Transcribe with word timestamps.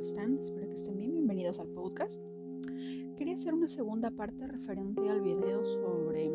¿cómo 0.00 0.08
están? 0.08 0.38
Espero 0.38 0.66
que 0.66 0.76
estén 0.76 0.96
bien. 0.96 1.12
Bienvenidos 1.12 1.60
al 1.60 1.68
podcast. 1.68 2.22
Quería 3.18 3.34
hacer 3.34 3.52
una 3.52 3.68
segunda 3.68 4.10
parte 4.10 4.46
referente 4.46 5.06
al 5.10 5.20
video 5.20 5.62
sobre 5.66 6.32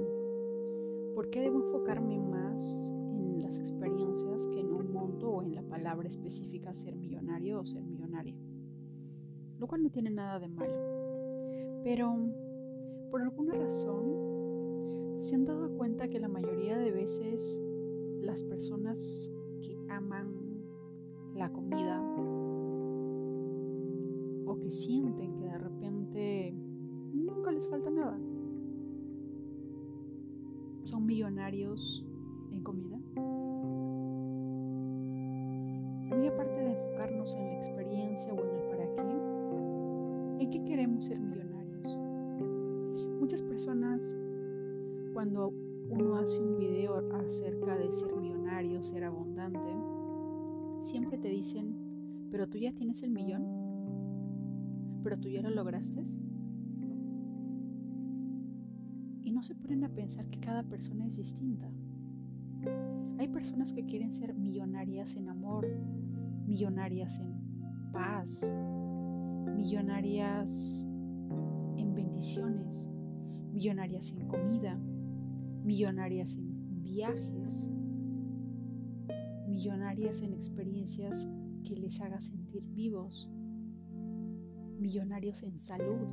por 1.16 1.32
qué 1.32 1.42
debo 1.42 1.66
enfocarme 1.66 2.20
más 2.20 2.94
en 3.16 3.42
las 3.42 3.58
experiencias 3.58 4.46
que 4.54 4.60
en 4.60 4.72
un 4.72 4.94
monto 4.94 5.32
o 5.32 5.42
en 5.42 5.56
la 5.56 5.64
palabra 5.64 6.08
específica 6.08 6.76
ser 6.76 6.96
millonario 6.96 7.60
o 7.60 7.66
ser 7.66 7.82
millonaria. 7.82 8.36
Lo 9.58 9.66
cual 9.66 9.82
no 9.82 9.90
tiene 9.90 10.12
nada 10.12 10.38
de 10.40 10.48
malo. 10.48 11.82
Pero 11.84 12.16
por 13.10 13.24
alguna 13.24 13.56
razón 13.56 15.18
se 15.18 15.34
han 15.34 15.46
dado 15.46 15.76
cuenta 15.76 16.08
que 16.08 16.20
la 16.20 16.28
mayoría 16.28 16.78
de 16.78 16.92
veces 16.92 17.60
las 18.22 18.44
personas 18.44 19.32
que 19.64 19.76
aman 19.90 20.62
la 21.34 21.52
comida 21.52 22.05
que 24.66 24.72
sienten 24.72 25.36
que 25.36 25.44
de 25.46 25.58
repente 25.60 26.52
nunca 27.14 27.52
les 27.52 27.70
falta 27.70 27.92
nada. 27.92 28.18
Son 30.86 31.06
millonarios 31.06 32.04
en 32.50 32.64
comida. 32.64 32.98
Muy 36.18 36.26
aparte 36.26 36.62
de 36.62 36.72
enfocarnos 36.72 37.36
en 37.36 37.46
la 37.46 37.58
experiencia 37.58 38.34
o 38.34 38.40
en 38.40 38.56
el 38.56 38.70
para 38.72 38.96
qué, 38.96 40.44
¿en 40.44 40.50
qué 40.50 40.66
queremos 40.66 41.06
ser 41.06 41.20
millonarios? 41.20 42.00
Muchas 43.20 43.44
personas 43.44 44.18
cuando 45.14 45.54
uno 45.92 46.16
hace 46.16 46.42
un 46.42 46.58
video 46.58 47.04
acerca 47.14 47.78
de 47.78 47.92
ser 47.92 48.16
millonario, 48.16 48.82
ser 48.82 49.04
abundante, 49.04 49.60
siempre 50.82 51.20
te 51.20 51.28
dicen, 51.28 51.76
pero 52.32 52.48
tú 52.48 52.58
ya 52.58 52.74
tienes 52.74 53.04
el 53.04 53.12
millón, 53.12 53.65
pero 55.06 55.20
tú 55.20 55.30
ya 55.30 55.44
lo 55.44 55.52
lograste. 55.52 56.02
Y 59.24 59.32
no 59.32 59.44
se 59.44 59.54
ponen 59.54 59.84
a 59.84 59.90
pensar 59.90 60.28
que 60.32 60.40
cada 60.40 60.64
persona 60.64 61.06
es 61.06 61.18
distinta. 61.18 61.72
Hay 63.20 63.28
personas 63.28 63.72
que 63.72 63.86
quieren 63.86 64.12
ser 64.12 64.34
millonarias 64.34 65.16
en 65.16 65.30
amor, 65.30 65.68
millonarias 66.48 67.20
en 67.20 67.36
paz, 67.94 68.52
millonarias 69.56 70.84
en 71.78 71.94
bendiciones, 71.94 72.90
millonarias 73.54 74.12
en 74.12 74.28
comida, 74.28 74.76
millonarias 75.64 76.36
en 76.38 76.82
viajes, 76.82 77.70
millonarias 79.48 80.24
en 80.24 80.34
experiencias 80.34 81.30
que 81.64 81.76
les 81.76 82.02
haga 82.02 82.20
sentir 82.22 82.64
vivos, 82.74 83.30
millonarios 84.80 85.44
en 85.44 85.60
salud, 85.60 86.08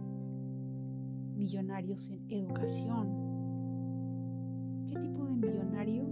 millonarios 1.35 2.11
en 2.11 2.31
educación. 2.31 3.09
¿Qué 4.87 4.97
tipo 4.97 5.25
de 5.25 5.35
millonario 5.35 6.05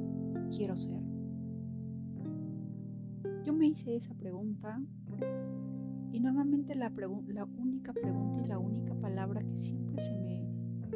quiero 0.50 0.76
ser? 0.76 1.00
Yo 3.44 3.52
me 3.52 3.68
hice 3.68 3.96
esa 3.96 4.14
pregunta 4.14 4.80
y 6.12 6.20
normalmente 6.20 6.74
la, 6.74 6.92
única 7.58 7.92
pregunta 7.92 8.40
y 8.42 8.48
la 8.48 8.58
única 8.58 8.94
palabra 8.94 9.42
que 9.42 9.56
siempre 9.56 10.00
se 10.00 10.12
me, 10.14 10.42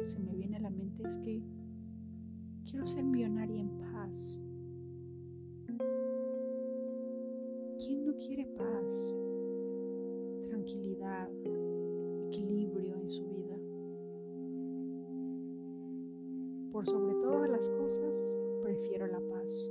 se 0.05 0.19
me 0.19 0.35
viene 0.35 0.57
a 0.57 0.61
la 0.61 0.69
mente 0.69 1.07
es 1.07 1.17
que 1.19 1.41
quiero 2.65 2.85
ser 2.87 3.03
millonaria 3.03 3.61
en 3.61 3.69
paz. 3.77 4.39
¿Quién 7.79 8.05
no 8.05 8.15
quiere 8.17 8.45
paz, 8.47 9.15
tranquilidad, 10.55 11.29
equilibrio 12.27 12.95
en 12.95 13.09
su 13.09 13.27
vida? 13.27 13.57
Por 16.71 16.87
sobre 16.87 17.13
todas 17.15 17.49
las 17.49 17.69
cosas, 17.71 18.37
prefiero 18.63 19.05
la 19.05 19.19
paz. 19.19 19.69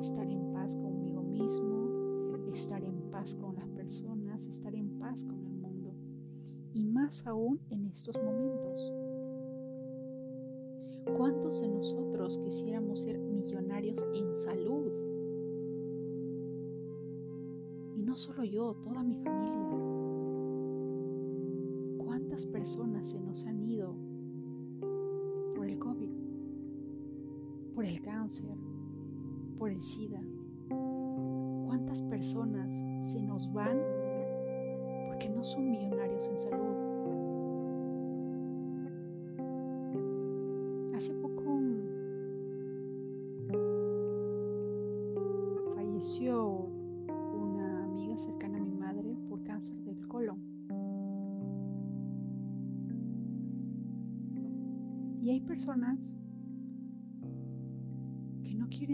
Estar 0.00 0.26
en 0.26 0.52
paz 0.54 0.74
conmigo 0.76 1.22
mismo, 1.22 2.46
estar 2.50 2.82
en 2.82 3.10
paz 3.10 3.34
con 3.34 3.56
las 3.56 3.68
personas, 3.68 4.46
estar 4.46 4.74
en 4.74 4.88
paz 4.98 5.22
con 5.22 5.44
el 5.44 5.52
mundo. 5.52 5.92
Y 6.72 6.86
más 6.86 7.26
aún 7.26 7.60
en 7.68 7.84
estos 7.84 8.16
momentos. 8.22 8.90
¿Cuántos 11.14 11.60
de 11.60 11.68
nosotros 11.68 12.38
quisiéramos 12.38 13.02
ser 13.02 13.18
millonarios 13.18 14.02
en 14.14 14.34
salud? 14.34 15.13
No 18.14 18.18
solo 18.18 18.44
yo, 18.44 18.74
toda 18.74 19.02
mi 19.02 19.16
familia. 19.16 19.76
¿Cuántas 21.98 22.46
personas 22.46 23.10
se 23.10 23.18
nos 23.18 23.44
han 23.44 23.60
ido 23.60 23.96
por 25.56 25.66
el 25.66 25.76
COVID, 25.80 26.10
por 27.74 27.84
el 27.84 28.00
cáncer, 28.02 28.56
por 29.58 29.72
el 29.72 29.82
SIDA? 29.82 30.22
¿Cuántas 31.66 32.02
personas 32.02 32.84
se 33.00 33.20
nos 33.20 33.52
van 33.52 33.82
porque 35.08 35.28
no 35.28 35.42
son 35.42 35.68
millonarios 35.72 36.28
en 36.28 36.38
salud? 36.38 36.83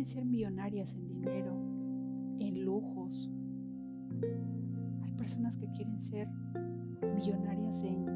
Quieren 0.00 0.06
ser 0.06 0.24
millonarias 0.24 0.94
en 0.94 1.06
dinero, 1.08 1.52
en 2.38 2.64
lujos. 2.64 3.30
Hay 5.02 5.12
personas 5.12 5.58
que 5.58 5.70
quieren 5.72 6.00
ser 6.00 6.26
millonarias 7.14 7.82
en, 7.82 8.08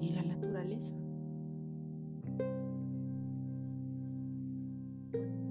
en 0.00 0.14
la 0.16 0.22
naturaleza. 0.24 0.96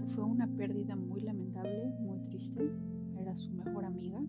Fue 0.07 0.25
una 0.25 0.47
pérdida 0.57 0.97
muy 0.97 1.21
lamentable, 1.21 1.93
muy 2.01 2.19
triste. 2.25 2.69
Era 3.17 3.33
su 3.33 3.53
mejor 3.53 3.85
amiga. 3.85 4.19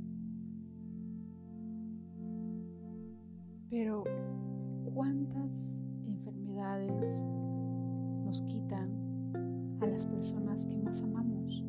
Más 10.76 11.03
amamos? 11.03 11.64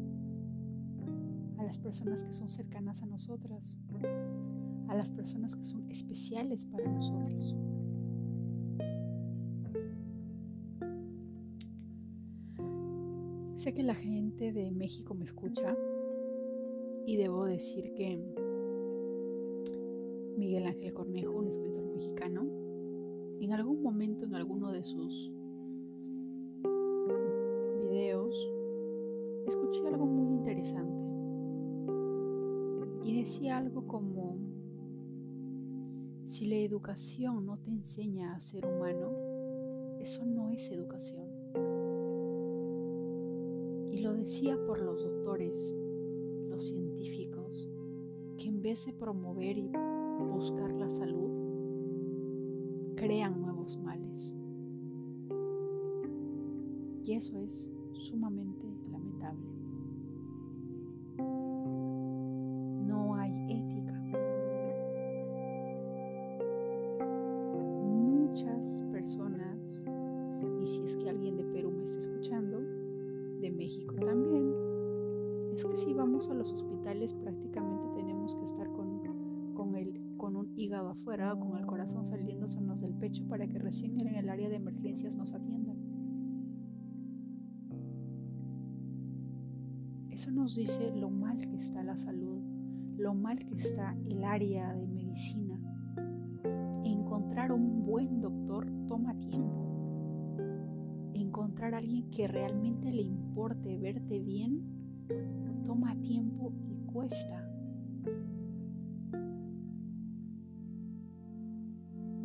A 1.57 1.63
las 1.63 1.79
personas 1.79 2.23
que 2.23 2.33
son 2.33 2.49
cercanas 2.49 3.01
a 3.03 3.05
nosotras. 3.05 3.79
A 4.87 4.95
las 4.95 5.11
personas 5.11 5.55
que 5.55 5.63
son 5.63 5.89
especiales 5.89 6.65
para 6.65 6.89
nosotros. 6.91 7.55
Sé 13.55 13.73
que 13.73 13.83
la 13.83 13.95
gente 13.95 14.53
de 14.53 14.71
México 14.71 15.15
me 15.15 15.25
escucha 15.25 15.75
y 17.05 17.17
debo 17.17 17.45
decir 17.45 17.93
que 17.95 18.17
Miguel 20.37 20.67
Ángel 20.67 20.93
Cornejo, 20.93 21.39
un 21.39 21.47
escritor 21.47 21.83
mexicano, 21.85 22.45
en 23.39 23.53
algún 23.53 23.81
momento 23.81 24.25
en 24.25 24.35
alguno 24.35 24.71
de 24.71 24.83
sus 24.83 25.31
y 33.03 33.19
decía 33.19 33.57
algo 33.57 33.87
como 33.87 34.35
si 36.25 36.45
la 36.45 36.57
educación 36.57 37.45
no 37.45 37.57
te 37.57 37.69
enseña 37.69 38.35
a 38.35 38.41
ser 38.41 38.65
humano, 38.65 39.11
eso 40.01 40.25
no 40.25 40.51
es 40.51 40.69
educación. 40.71 41.25
Y 43.91 43.99
lo 43.99 44.13
decía 44.13 44.57
por 44.67 44.81
los 44.81 45.03
doctores, 45.03 45.73
los 46.49 46.65
científicos, 46.65 47.69
que 48.37 48.49
en 48.49 48.61
vez 48.61 48.85
de 48.85 48.93
promover 48.93 49.57
y 49.57 49.71
buscar 50.33 50.73
la 50.73 50.89
salud, 50.89 51.29
crean 52.95 53.39
nuevos 53.39 53.77
males. 53.77 54.35
Y 57.05 57.13
eso 57.13 57.39
es 57.39 57.71
sumamente 57.93 58.67
lamentable. 58.91 59.56
Eso 90.27 90.35
nos 90.35 90.55
dice 90.55 90.91
lo 90.93 91.09
mal 91.09 91.37
que 91.37 91.55
está 91.55 91.81
la 91.83 91.97
salud, 91.97 92.41
lo 92.97 93.15
mal 93.15 93.39
que 93.39 93.55
está 93.55 93.95
el 94.09 94.25
área 94.25 94.73
de 94.73 94.85
medicina. 94.85 95.57
Encontrar 96.83 97.53
un 97.53 97.85
buen 97.85 98.19
doctor 98.19 98.69
toma 98.89 99.17
tiempo. 99.17 100.35
Encontrar 101.13 101.75
a 101.75 101.77
alguien 101.77 102.09
que 102.09 102.27
realmente 102.27 102.91
le 102.91 103.03
importe 103.03 103.77
verte 103.77 104.19
bien 104.19 104.65
toma 105.63 105.95
tiempo 106.01 106.51
y 106.67 106.75
cuesta. 106.81 107.49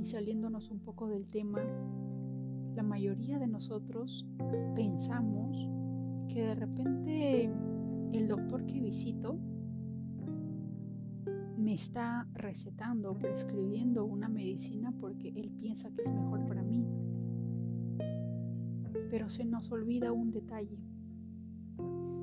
Y 0.01 0.05
saliéndonos 0.07 0.73
un 0.73 0.81
poco 0.81 1.07
del 1.07 1.29
tema, 1.29 1.61
la 2.75 2.83
mayoría 2.83 3.39
de 3.39 3.47
nosotros 3.47 4.27
pensamos 4.75 5.71
que 6.27 6.47
de 6.47 6.55
repente 6.57 7.53
el 8.13 8.29
doctor 8.29 8.67
que 8.67 8.81
visito 8.81 9.39
me 11.57 11.75
está 11.75 12.29
recetando 12.35 13.17
prescribiendo 13.19 14.05
una 14.05 14.29
medicina 14.29 14.93
porque 15.01 15.29
él 15.29 15.51
piensa 15.59 15.91
que 15.93 16.03
es 16.03 16.11
mejor 16.13 16.45
para 16.47 16.63
mí. 16.63 16.85
Pero 19.11 19.31
se 19.31 19.45
nos 19.45 19.71
olvida 19.71 20.13
un 20.13 20.33
detalle. 20.33 20.79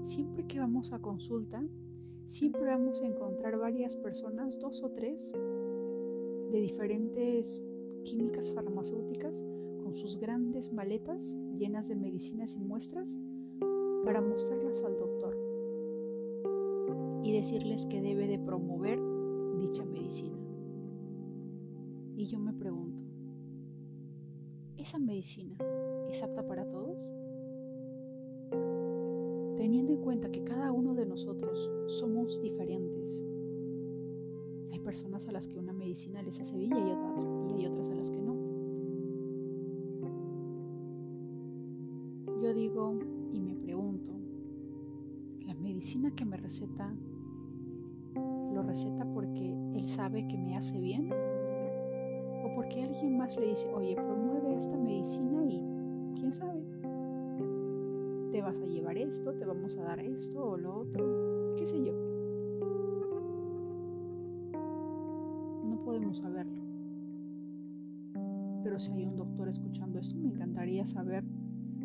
Siempre 0.02 0.46
que 0.46 0.60
vamos 0.60 0.92
a 0.92 1.00
consulta, 1.00 1.64
siempre 2.26 2.66
vamos 2.66 3.02
a 3.02 3.06
encontrar 3.06 3.58
varias 3.58 3.96
personas, 3.96 4.60
dos 4.60 4.84
o 4.84 4.92
tres, 4.92 5.34
de 6.52 6.60
diferentes 6.60 7.64
químicas 8.04 8.54
farmacéuticas 8.54 9.46
con 9.84 9.96
sus 9.96 10.18
grandes 10.18 10.72
maletas 10.74 11.36
llenas 11.54 11.88
de 11.88 11.96
medicinas 11.96 12.56
y 12.56 12.60
muestras 12.60 13.18
para 14.04 14.22
mostrarlas 14.22 14.84
al 14.84 14.98
doctor 14.98 15.19
decirles 17.40 17.86
que 17.86 18.02
debe 18.02 18.28
de 18.28 18.38
promover 18.38 19.00
dicha 19.60 19.86
medicina. 19.86 20.38
Y 22.18 22.26
yo 22.26 22.38
me 22.38 22.52
pregunto, 22.52 23.02
¿esa 24.76 25.00
medicina 25.00 25.56
es 26.10 26.22
apta 26.22 26.46
para 26.46 26.70
todos? 26.70 26.98
Teniendo 29.56 29.94
en 29.94 30.02
cuenta 30.02 30.30
que 30.30 30.44
cada 30.44 30.74
uno 30.74 30.94
de 30.96 31.06
nosotros 31.06 31.72
somos 31.88 32.42
diferentes. 32.42 33.24
Hay 34.74 34.80
personas 34.80 35.26
a 35.30 35.32
las 35.32 35.48
que 35.48 35.60
una 35.60 35.72
medicina 35.72 36.22
les 36.22 36.42
hace 36.42 36.58
bien 36.58 36.74
y 36.74 37.54
hay, 37.56 37.66
otras 37.68 37.90
a 37.90 37.96
las 37.96 38.12
que 38.12 38.20
no. 38.22 38.36
Yo 42.42 42.54
digo 42.54 43.00
y 43.32 43.40
me 43.40 43.56
pregunto, 43.56 44.12
¿la 45.48 45.54
medicina 45.54 46.14
que 46.14 46.26
me 46.26 46.36
receta 46.36 46.94
receta 48.70 49.04
porque 49.16 49.52
él 49.74 49.90
sabe 49.90 50.28
que 50.28 50.38
me 50.38 50.56
hace 50.56 50.80
bien 50.80 51.12
o 51.12 52.54
porque 52.54 52.84
alguien 52.84 53.18
más 53.18 53.36
le 53.38 53.48
dice, 53.48 53.68
oye, 53.74 53.96
promueve 53.96 54.56
esta 54.56 54.78
medicina 54.78 55.44
y 55.44 55.60
quién 56.16 56.32
sabe, 56.32 56.62
te 58.32 58.42
vas 58.44 58.56
a 58.56 58.66
llevar 58.68 58.96
esto, 58.98 59.34
te 59.34 59.46
vamos 59.46 59.76
a 59.78 59.84
dar 59.84 60.00
esto 60.00 60.52
o 60.52 60.58
lo 60.58 60.82
otro, 60.82 61.56
qué 61.58 61.66
sé 61.66 61.84
yo. 61.84 61.94
No 65.66 65.82
podemos 65.84 66.20
saberlo. 66.20 66.62
Pero 68.64 68.80
si 68.80 68.92
hay 68.92 69.06
un 69.08 69.16
doctor 69.16 69.50
escuchando 69.50 69.98
esto, 69.98 70.16
me 70.16 70.30
encantaría 70.30 70.86
saber 70.86 71.24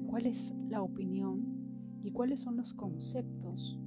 cuál 0.06 0.26
es 0.26 0.54
la 0.68 0.82
opinión 0.82 1.46
y 2.02 2.10
cuáles 2.10 2.40
son 2.42 2.58
los 2.58 2.74
conceptos 2.74 3.80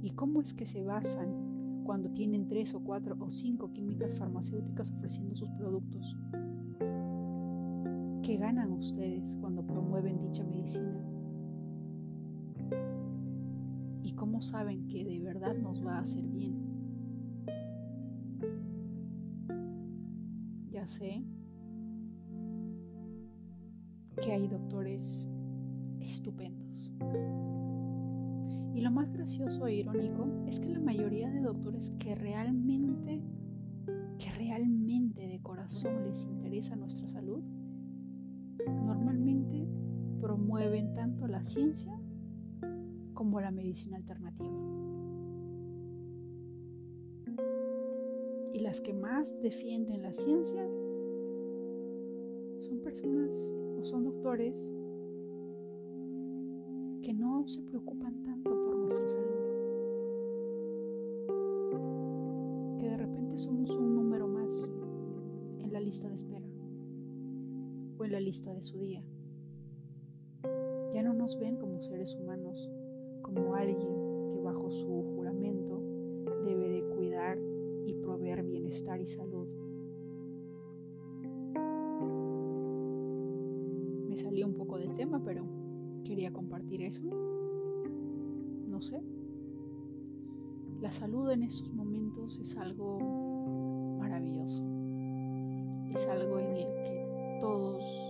y 0.00 0.10
cómo 0.12 0.40
es 0.40 0.54
que 0.54 0.64
se 0.64 0.82
basan 0.82 1.47
cuando 1.88 2.10
tienen 2.10 2.46
tres 2.46 2.74
o 2.74 2.80
cuatro 2.80 3.16
o 3.18 3.30
cinco 3.30 3.72
químicas 3.72 4.14
farmacéuticas 4.14 4.92
ofreciendo 4.92 5.34
sus 5.34 5.48
productos. 5.52 6.14
¿Qué 8.22 8.36
ganan 8.36 8.72
ustedes 8.72 9.34
cuando 9.40 9.66
promueven 9.66 10.20
dicha 10.20 10.44
medicina? 10.44 11.02
¿Y 14.02 14.12
cómo 14.12 14.42
saben 14.42 14.86
que 14.88 15.02
de 15.02 15.18
verdad 15.20 15.56
nos 15.56 15.82
va 15.82 15.96
a 15.96 16.00
hacer 16.00 16.24
bien? 16.24 16.58
Ya 20.70 20.86
sé 20.86 21.24
que 24.22 24.30
hay 24.30 24.46
doctores 24.46 25.26
estupendos 26.00 26.92
y 28.78 28.80
lo 28.80 28.92
más 28.92 29.12
gracioso 29.12 29.66
e 29.66 29.74
irónico 29.74 30.28
es 30.46 30.60
que 30.60 30.68
la 30.68 30.78
mayoría 30.78 31.28
de 31.28 31.40
doctores 31.40 31.90
que 31.98 32.14
realmente, 32.14 33.20
que 34.18 34.30
realmente 34.36 35.26
de 35.26 35.40
corazón 35.42 36.04
les 36.04 36.22
interesa 36.26 36.76
nuestra 36.76 37.08
salud, 37.08 37.42
normalmente 38.68 39.66
promueven 40.20 40.94
tanto 40.94 41.26
la 41.26 41.42
ciencia 41.42 41.92
como 43.14 43.40
la 43.40 43.50
medicina 43.50 43.96
alternativa. 43.96 44.56
Y 48.52 48.60
las 48.60 48.80
que 48.80 48.94
más 48.94 49.42
defienden 49.42 50.02
la 50.02 50.12
ciencia 50.12 50.64
son 52.60 52.80
personas 52.84 53.52
o 53.76 53.82
son 53.82 54.04
doctores 54.04 54.72
que 57.02 57.12
no 57.14 57.48
se 57.48 57.62
preocupan 57.62 58.22
tanto 58.22 58.57
de 68.28 68.62
su 68.62 68.78
día. 68.78 69.02
Ya 70.92 71.02
no 71.02 71.14
nos 71.14 71.38
ven 71.38 71.56
como 71.56 71.82
seres 71.82 72.14
humanos, 72.14 72.70
como 73.22 73.54
alguien 73.54 74.30
que 74.30 74.40
bajo 74.40 74.70
su 74.70 75.02
juramento 75.14 75.80
debe 76.44 76.68
de 76.68 76.82
cuidar 76.94 77.38
y 77.86 77.94
proveer 77.94 78.42
bienestar 78.42 79.00
y 79.00 79.06
salud. 79.06 79.48
Me 84.08 84.16
salí 84.16 84.42
un 84.42 84.54
poco 84.54 84.78
del 84.78 84.92
tema, 84.92 85.22
pero 85.24 85.44
quería 86.04 86.30
compartir 86.30 86.82
eso 86.82 87.08
no 88.78 88.82
sé. 88.82 89.02
La 90.80 90.92
salud 90.92 91.30
en 91.32 91.42
esos 91.42 91.72
momentos 91.72 92.38
es 92.38 92.56
algo 92.56 93.00
maravilloso. 93.98 94.62
Es 95.90 96.06
algo 96.06 96.38
en 96.38 96.56
el 96.56 96.68
que 96.84 97.38
todos 97.40 98.07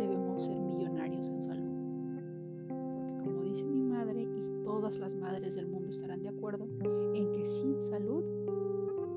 debemos 0.00 0.46
ser 0.46 0.58
millonarios 0.58 1.28
en 1.28 1.42
salud. 1.42 1.70
Porque 2.68 3.24
como 3.24 3.42
dice 3.44 3.64
mi 3.66 3.82
madre 3.82 4.22
y 4.22 4.62
todas 4.62 4.98
las 4.98 5.14
madres 5.14 5.56
del 5.56 5.68
mundo 5.68 5.90
estarán 5.90 6.22
de 6.22 6.30
acuerdo 6.30 6.66
en 7.14 7.32
que 7.32 7.44
sin 7.44 7.80
salud 7.80 8.24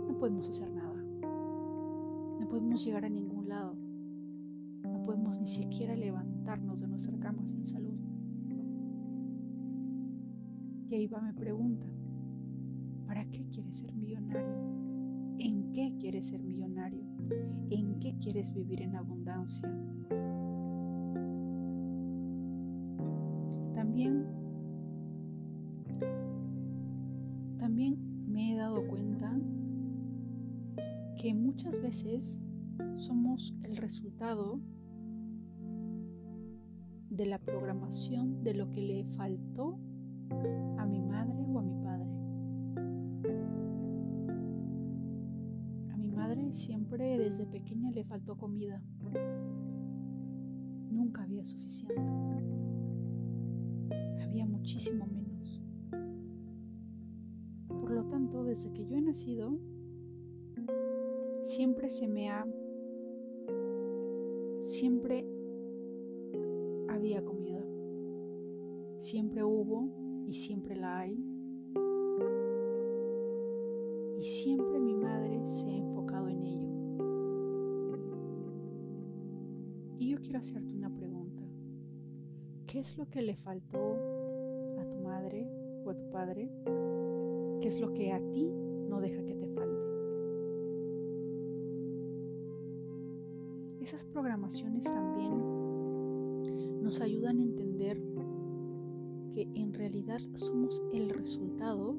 no 0.07 0.17
podemos 0.17 0.49
hacer 0.49 0.69
nada. 0.71 1.03
No 2.39 2.47
podemos 2.49 2.83
llegar 2.83 3.05
a 3.05 3.09
ningún 3.09 3.47
lado. 3.47 3.75
No 4.83 5.03
podemos 5.05 5.39
ni 5.39 5.47
siquiera 5.47 5.95
levantarnos 5.95 6.81
de 6.81 6.87
nuestra 6.87 7.17
cama 7.19 7.47
sin 7.47 7.65
salud. 7.65 7.93
Y 10.87 10.95
ahí 10.95 11.07
va 11.07 11.21
mi 11.21 11.33
pregunta. 11.33 11.87
¿Para 13.07 13.25
qué 13.29 13.45
quieres 13.49 13.77
ser 13.77 13.93
millonario? 13.95 14.83
¿En 15.39 15.71
qué 15.73 15.95
quieres 15.97 16.27
ser 16.27 16.41
millonario? 16.43 17.01
¿En 17.69 17.99
qué 17.99 18.15
quieres 18.19 18.53
vivir 18.53 18.81
en 18.81 18.95
abundancia? 18.95 19.69
Que 31.23 31.33
muchas 31.33 31.81
veces 31.81 32.41
somos 32.97 33.55
el 33.63 33.77
resultado 33.77 34.59
de 37.09 37.25
la 37.25 37.39
programación 37.39 38.43
de 38.43 38.53
lo 38.53 38.69
que 38.71 38.81
le 38.81 39.05
faltó 39.15 39.79
a 40.77 40.85
mi 40.85 41.01
madre 41.01 41.45
o 41.47 41.59
a 41.59 41.61
mi 41.61 41.75
padre. 41.81 42.09
A 45.93 45.97
mi 45.97 46.11
madre 46.11 46.53
siempre 46.53 47.17
desde 47.17 47.45
pequeña 47.47 47.89
le 47.91 48.03
faltó 48.03 48.35
comida. 48.35 48.83
Nunca 50.91 51.23
había 51.23 51.45
suficiente. 51.45 51.95
Había 54.21 54.45
muchísimo 54.45 55.07
menos. 55.07 55.23
tanto, 58.09 58.43
desde 58.43 58.71
que 58.73 58.85
yo 58.85 58.97
he 58.97 59.01
nacido, 59.01 59.57
siempre 61.43 61.89
se 61.89 62.07
me 62.07 62.29
ha, 62.29 62.47
siempre 64.63 65.27
había 66.87 67.23
comida, 67.23 67.61
siempre 68.97 69.43
hubo 69.43 69.89
y 70.25 70.33
siempre 70.33 70.75
la 70.75 70.99
hay. 70.99 71.21
Y 74.17 74.25
siempre 74.25 74.79
mi 74.79 74.95
madre 74.95 75.45
se 75.45 75.67
ha 75.67 75.75
enfocado 75.75 76.29
en 76.29 76.43
ello. 76.43 76.69
Y 79.99 80.11
yo 80.11 80.19
quiero 80.21 80.39
hacerte 80.39 80.73
una 80.73 80.89
pregunta. 80.95 81.43
¿Qué 82.67 82.79
es 82.79 82.97
lo 82.97 83.09
que 83.09 83.21
le 83.21 83.35
faltó 83.35 83.97
a 84.79 84.85
tu 84.85 84.97
madre 84.99 85.45
o 85.83 85.89
a 85.89 85.95
tu 85.95 86.09
padre? 86.09 86.49
¿Qué 87.59 87.67
es 87.67 87.81
lo 87.81 87.93
que 87.93 88.13
a 88.13 88.19
ti 88.31 88.49
no 88.87 89.01
deja 89.01 89.25
que 89.25 89.35
te 89.35 89.47
falte? 89.47 89.82
Programaciones 94.23 94.89
también 94.89 95.33
nos 96.81 97.01
ayudan 97.01 97.39
a 97.39 97.43
entender 97.43 98.01
que 99.33 99.49
en 99.53 99.73
realidad 99.73 100.21
somos 100.35 100.81
el 100.93 101.09
resultado 101.09 101.97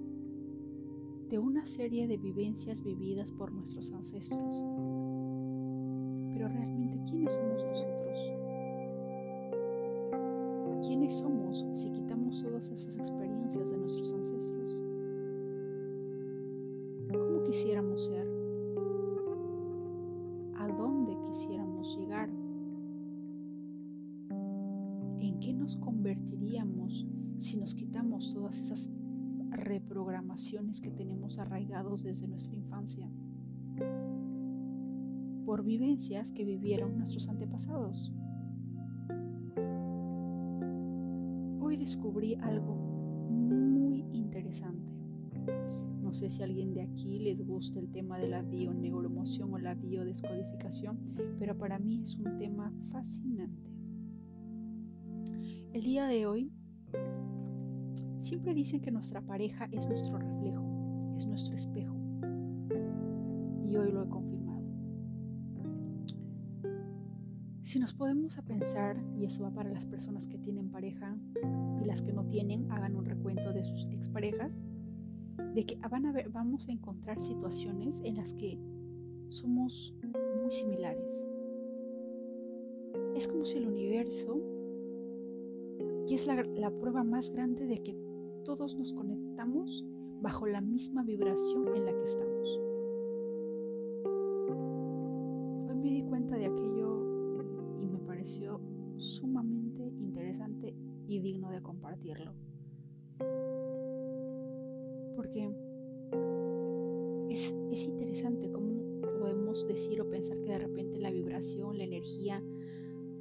de 1.28 1.38
una 1.38 1.66
serie 1.66 2.06
de 2.08 2.16
vivencias 2.16 2.82
vividas 2.82 3.30
por 3.30 3.52
nuestros 3.52 3.92
ancestros. 3.92 4.64
Pero 6.32 6.48
realmente, 6.48 6.98
¿quiénes 7.10 7.34
somos 7.34 7.62
nosotros? 7.62 8.32
¿Quiénes 10.86 11.16
somos 11.16 11.66
si 11.74 11.90
quitamos 11.90 12.42
todas 12.42 12.70
esas 12.70 12.96
experiencias 12.96 13.70
de 13.70 13.76
nuestros 13.76 14.14
ancestros? 14.14 14.82
¿Cómo 17.12 17.44
quisiéramos 17.44 18.06
ser? 18.06 18.33
Que 30.80 30.90
tenemos 30.90 31.38
arraigados 31.38 32.02
desde 32.02 32.28
nuestra 32.28 32.54
infancia, 32.54 33.08
por 35.44 35.62
vivencias 35.64 36.32
que 36.32 36.44
vivieron 36.44 36.96
nuestros 36.96 37.28
antepasados. 37.28 38.12
Hoy 41.60 41.76
descubrí 41.76 42.34
algo 42.36 42.74
muy 42.74 44.04
interesante. 44.12 44.92
No 46.02 46.12
sé 46.12 46.30
si 46.30 46.42
a 46.42 46.46
alguien 46.46 46.72
de 46.74 46.82
aquí 46.82 47.18
les 47.18 47.44
gusta 47.44 47.78
el 47.78 47.90
tema 47.90 48.18
de 48.18 48.28
la 48.28 48.42
bioneuromoción 48.42 49.52
o 49.52 49.58
la 49.58 49.74
biodescodificación, 49.74 50.98
pero 51.38 51.56
para 51.56 51.78
mí 51.78 52.00
es 52.02 52.16
un 52.16 52.38
tema 52.38 52.72
fascinante. 52.90 53.70
El 55.72 55.82
día 55.82 56.06
de 56.06 56.26
hoy 56.26 56.52
Siempre 58.24 58.54
dicen 58.54 58.80
que 58.80 58.90
nuestra 58.90 59.20
pareja 59.20 59.68
es 59.70 59.86
nuestro 59.86 60.16
es 61.16 61.26
nuestro 61.26 61.54
espejo. 61.54 61.94
Y 63.66 63.76
hoy 63.76 63.92
lo 63.92 64.02
he 64.02 64.08
confirmado. 64.08 64.62
Si 67.62 67.78
nos 67.78 67.94
podemos 67.94 68.38
a 68.38 68.42
pensar, 68.42 69.02
y 69.16 69.24
eso 69.24 69.42
va 69.42 69.50
para 69.50 69.70
las 69.70 69.86
personas 69.86 70.26
que 70.26 70.38
tienen 70.38 70.70
pareja 70.70 71.16
y 71.82 71.84
las 71.86 72.02
que 72.02 72.12
no 72.12 72.26
tienen, 72.26 72.70
hagan 72.70 72.94
un 72.94 73.04
recuento 73.04 73.52
de 73.52 73.64
sus 73.64 73.86
exparejas, 73.86 74.60
de 75.54 75.64
que 75.64 75.76
van 75.88 76.06
a 76.06 76.12
ver, 76.12 76.28
vamos 76.30 76.68
a 76.68 76.72
encontrar 76.72 77.18
situaciones 77.18 78.02
en 78.04 78.16
las 78.16 78.34
que 78.34 78.58
somos 79.28 79.94
muy 80.42 80.52
similares. 80.52 81.26
Es 83.14 83.26
como 83.28 83.44
si 83.44 83.58
el 83.58 83.66
universo, 83.66 84.40
y 86.06 86.14
es 86.14 86.26
la, 86.26 86.42
la 86.42 86.70
prueba 86.70 87.02
más 87.02 87.30
grande 87.30 87.66
de 87.66 87.82
que 87.82 87.96
todos 88.44 88.76
nos 88.76 88.92
conectamos 88.92 89.84
bajo 90.24 90.46
la 90.46 90.62
misma 90.62 91.02
vibración 91.02 91.76
en 91.76 91.84
la 91.84 91.92
que 91.92 92.02
estamos. 92.02 92.58
Hoy 95.68 95.76
me 95.76 95.90
di 95.90 96.02
cuenta 96.02 96.38
de 96.38 96.46
aquello 96.46 97.76
y 97.78 97.86
me 97.86 97.98
pareció 97.98 98.58
sumamente 98.96 99.82
interesante 100.00 100.74
y 101.06 101.20
digno 101.20 101.50
de 101.50 101.60
compartirlo. 101.60 102.32
Porque 105.14 105.54
es, 107.28 107.54
es 107.70 107.84
interesante 107.86 108.50
cómo 108.50 109.02
podemos 109.20 109.68
decir 109.68 110.00
o 110.00 110.08
pensar 110.08 110.40
que 110.40 110.52
de 110.52 110.58
repente 110.58 110.98
la 111.00 111.10
vibración, 111.10 111.76
la 111.76 111.84
energía 111.84 112.42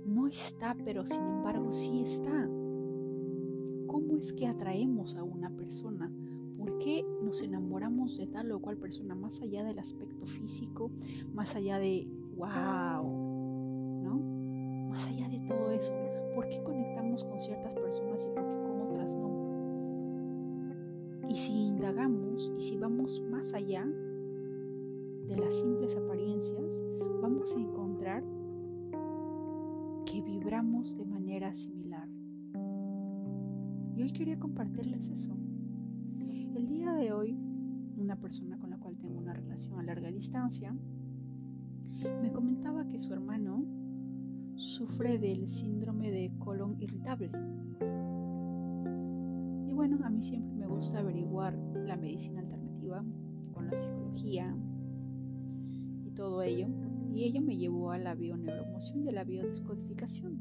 no 0.05 0.27
está, 0.27 0.77
pero 0.85 1.05
sin 1.05 1.27
embargo 1.27 1.73
sí 1.73 2.01
está 2.01 2.49
cómo 3.87 4.17
es 4.17 4.31
que 4.31 4.47
atraemos 4.47 5.17
a 5.17 5.23
una 5.23 5.49
persona, 5.51 6.09
por 6.63 6.77
qué 6.77 7.05
nos 7.21 7.41
enamoramos 7.41 8.17
de 8.17 8.25
tal 8.27 8.49
o 8.53 8.59
cual 8.61 8.77
persona, 8.77 9.15
más 9.15 9.41
allá 9.41 9.65
del 9.65 9.79
aspecto 9.79 10.25
físico, 10.25 10.91
más 11.33 11.57
allá 11.57 11.77
de 11.77 12.07
wow, 12.37 13.03
¿no? 14.01 14.87
Más 14.89 15.05
allá 15.07 15.27
de 15.27 15.39
todo 15.41 15.71
eso, 15.71 15.91
¿por 16.33 16.47
qué 16.47 16.63
conectamos 16.63 17.25
con 17.25 17.41
ciertas 17.41 17.75
personas 17.75 18.25
y 18.25 18.29
por 18.29 18.47
qué 18.47 18.55
con 18.55 18.81
otras 18.81 19.17
no? 19.17 19.43
Y 21.27 21.33
si 21.33 21.51
indagamos 21.51 22.53
y 22.57 22.61
si 22.61 22.77
vamos 22.77 23.21
más 23.29 23.53
allá 23.53 23.85
de 23.85 25.35
las 25.35 25.53
simples 25.53 25.97
apariencias, 25.97 26.81
vamos 27.21 27.53
a 27.57 27.59
encontrar 27.59 28.23
que 30.05 30.21
vibramos 30.21 30.95
de 30.95 31.05
manera 31.05 31.53
similar. 31.53 32.07
Y 33.95 34.01
hoy 34.01 34.13
quería 34.13 34.39
compartirles 34.39 35.09
eso. 35.09 35.42
El 36.55 36.67
día 36.67 36.93
de 36.93 37.11
hoy, 37.11 37.35
una 37.97 38.15
persona 38.15 38.59
con 38.59 38.69
la 38.69 38.77
cual 38.77 38.95
tengo 38.97 39.17
una 39.17 39.33
relación 39.33 39.79
a 39.79 39.83
larga 39.83 40.11
distancia 40.11 40.75
me 42.21 42.31
comentaba 42.31 42.87
que 42.87 42.99
su 42.99 43.11
hermano 43.11 43.65
sufre 44.55 45.17
del 45.17 45.47
síndrome 45.47 46.11
de 46.11 46.31
colon 46.37 46.79
irritable. 46.79 47.31
Y 49.67 49.73
bueno, 49.73 49.97
a 50.03 50.11
mí 50.11 50.21
siempre 50.21 50.53
me 50.53 50.67
gusta 50.67 50.99
averiguar 50.99 51.57
la 51.73 51.97
medicina 51.97 52.41
alternativa 52.41 53.03
con 53.51 53.65
la 53.65 53.75
psicología 53.75 54.55
y 56.05 56.11
todo 56.11 56.43
ello. 56.43 56.67
Y 57.11 57.23
ello 57.23 57.41
me 57.41 57.57
llevó 57.57 57.89
a 57.89 57.97
la 57.97 58.13
bioneuromoción 58.13 59.05
y 59.05 59.09
a 59.09 59.13
la 59.13 59.23
biodescodificación. 59.23 60.39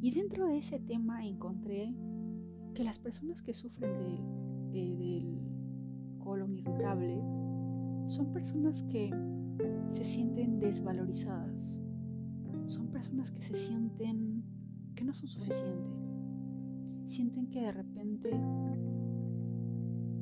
Y 0.00 0.12
dentro 0.12 0.46
de 0.46 0.58
ese 0.58 0.78
tema 0.78 1.26
encontré 1.26 1.92
que 2.72 2.84
las 2.84 3.00
personas 3.00 3.42
que 3.42 3.52
sufren 3.52 3.90
del, 4.72 4.98
del 4.98 6.18
colon 6.18 6.56
irritable 6.56 7.20
son 8.08 8.32
personas 8.32 8.82
que 8.84 9.10
se 9.88 10.04
sienten 10.04 10.60
desvalorizadas, 10.60 11.80
son 12.66 12.88
personas 12.88 13.30
que 13.30 13.42
se 13.42 13.54
sienten 13.54 14.44
que 14.94 15.04
no 15.04 15.14
son 15.14 15.28
suficientes, 15.28 16.94
sienten 17.06 17.48
que 17.50 17.60
de 17.60 17.72
repente 17.72 18.34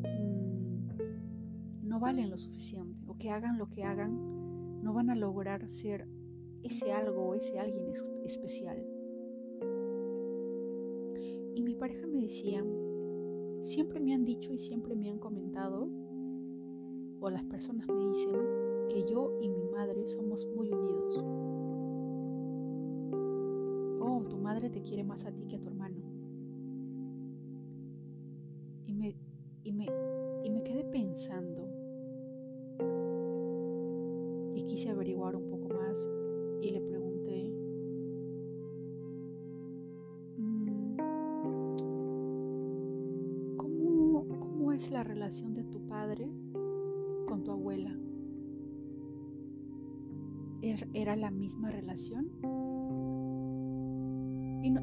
mm, 0.02 1.88
no 1.88 2.00
valen 2.00 2.30
lo 2.30 2.38
suficiente 2.38 3.06
o 3.08 3.16
que 3.16 3.30
hagan 3.30 3.58
lo 3.58 3.68
que 3.70 3.84
hagan, 3.84 4.82
no 4.82 4.92
van 4.92 5.10
a 5.10 5.14
lograr 5.14 5.68
ser 5.68 6.08
ese 6.62 6.92
algo 6.92 7.34
ese 7.34 7.58
alguien 7.58 7.92
especial. 8.24 8.82
Pareja 11.78 12.06
me 12.06 12.22
decía, 12.22 12.64
siempre 13.66 14.00
me 14.00 14.14
han 14.14 14.24
dicho 14.24 14.52
y 14.52 14.58
siempre 14.58 14.94
me 14.94 15.10
han 15.10 15.18
comentado, 15.18 15.88
o 17.20 17.30
las 17.30 17.44
personas 17.44 17.86
me 17.88 18.08
dicen, 18.08 18.36
que 18.88 19.04
yo 19.04 19.38
y 19.40 19.48
mi 19.48 19.64
madre 19.64 20.06
somos 20.06 20.46
muy 20.54 20.70
unidos. 20.70 21.18
Oh, 24.00 24.22
tu 24.28 24.38
madre 24.38 24.70
te 24.70 24.82
quiere 24.82 25.02
más 25.02 25.24
a 25.24 25.32
ti 25.34 25.46
que 25.46 25.56
a 25.56 25.60
tu 25.60 25.68
hermano. 25.68 25.96
Y 28.86 28.92
me, 28.94 29.16
y 29.64 29.72
me, 29.72 29.86
y 30.44 30.50
me 30.50 30.62
quedé 30.62 30.84
pensando 30.84 31.45
¿Era 50.92 51.16
la 51.16 51.30
misma 51.30 51.70
relación? 51.70 52.30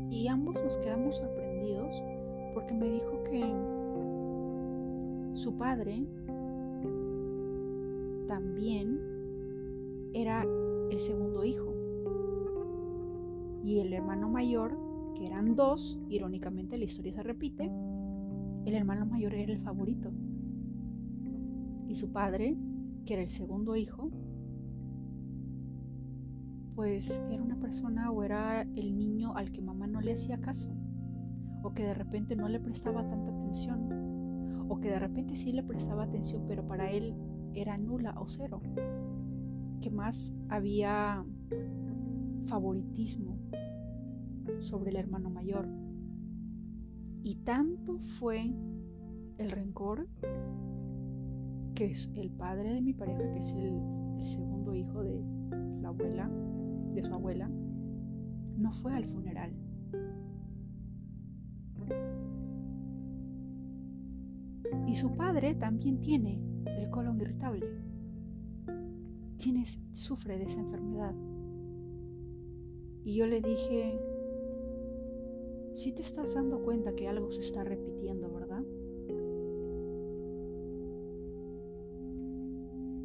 Y, 0.09 0.27
ambos 0.27 0.55
nos 0.63 0.77
quedamos 0.77 1.17
sorprendidos 1.17 2.01
porque 2.53 2.73
me 2.73 2.89
dijo 2.89 3.21
que 3.23 3.41
su 5.33 5.57
padre 5.57 6.05
también 8.27 8.99
era 10.13 10.45
el 10.89 10.99
segundo 10.99 11.43
hijo. 11.43 11.73
Y 13.63 13.79
el 13.79 13.93
hermano 13.93 14.29
mayor, 14.29 14.77
que 15.15 15.27
eran 15.27 15.55
dos, 15.55 15.99
irónicamente 16.09 16.77
la 16.77 16.85
historia 16.85 17.13
se 17.13 17.23
repite, 17.23 17.69
el 18.65 18.73
hermano 18.73 19.05
mayor 19.05 19.33
era 19.33 19.51
el 19.51 19.59
favorito. 19.59 20.11
Y 21.89 21.95
su 21.95 22.11
padre, 22.11 22.55
que 23.05 23.13
era 23.13 23.23
el 23.23 23.29
segundo 23.29 23.75
hijo, 23.75 24.09
pues 26.75 27.21
era 27.29 27.41
una 27.41 27.59
persona 27.59 28.11
o 28.11 28.23
era 28.23 28.61
el 28.61 28.97
niño 28.97 29.35
al 29.35 29.51
que 29.51 29.61
mamá 29.61 29.87
no 29.87 30.01
le 30.01 30.13
hacía 30.13 30.39
caso, 30.39 30.69
o 31.61 31.73
que 31.73 31.83
de 31.83 31.93
repente 31.93 32.35
no 32.35 32.49
le 32.49 32.59
prestaba 32.59 33.07
tanta 33.07 33.31
atención, 33.31 34.67
o 34.69 34.79
que 34.79 34.89
de 34.89 34.99
repente 34.99 35.35
sí 35.35 35.51
le 35.51 35.63
prestaba 35.63 36.03
atención, 36.03 36.45
pero 36.47 36.65
para 36.67 36.89
él 36.89 37.15
era 37.53 37.77
nula 37.77 38.15
o 38.17 38.27
cero, 38.27 38.61
que 39.81 39.89
más 39.89 40.33
había 40.49 41.23
favoritismo 42.45 43.37
sobre 44.59 44.91
el 44.91 44.97
hermano 44.97 45.29
mayor. 45.29 45.67
Y 47.23 47.35
tanto 47.43 47.99
fue 47.99 48.53
el 49.37 49.51
rencor 49.51 50.07
que 51.75 51.85
es 51.85 52.09
el 52.15 52.29
padre 52.31 52.73
de 52.73 52.81
mi 52.81 52.93
pareja, 52.93 53.31
que 53.31 53.39
es 53.39 53.51
el, 53.53 53.79
el 54.19 54.25
segundo 54.25 54.73
hijo 54.75 55.03
de 55.03 55.23
la 55.81 55.89
abuela, 55.89 56.29
de 56.93 57.03
su 57.03 57.13
abuela, 57.13 57.49
no 58.57 58.71
fue 58.71 58.93
al 58.93 59.05
funeral. 59.05 59.53
Y 64.87 64.95
su 64.95 65.11
padre 65.15 65.55
también 65.55 65.99
tiene 66.01 66.41
el 66.65 66.89
colon 66.89 67.19
irritable. 67.19 67.65
Tiene, 69.37 69.65
sufre 69.91 70.37
de 70.37 70.45
esa 70.45 70.59
enfermedad. 70.59 71.15
Y 73.03 73.15
yo 73.15 73.27
le 73.27 73.41
dije, 73.41 73.99
si 75.73 75.91
te 75.91 76.01
estás 76.01 76.35
dando 76.35 76.61
cuenta 76.61 76.95
que 76.95 77.07
algo 77.07 77.29
se 77.31 77.41
está 77.41 77.63
repitiendo, 77.63 78.31
¿verdad? 78.31 78.63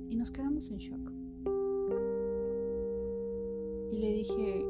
Y 0.09 0.17
nos 0.17 0.31
quedamos 0.31 0.71
en 0.71 0.79
shock. 0.79 1.18
Le 3.99 4.13
dije, 4.13 4.65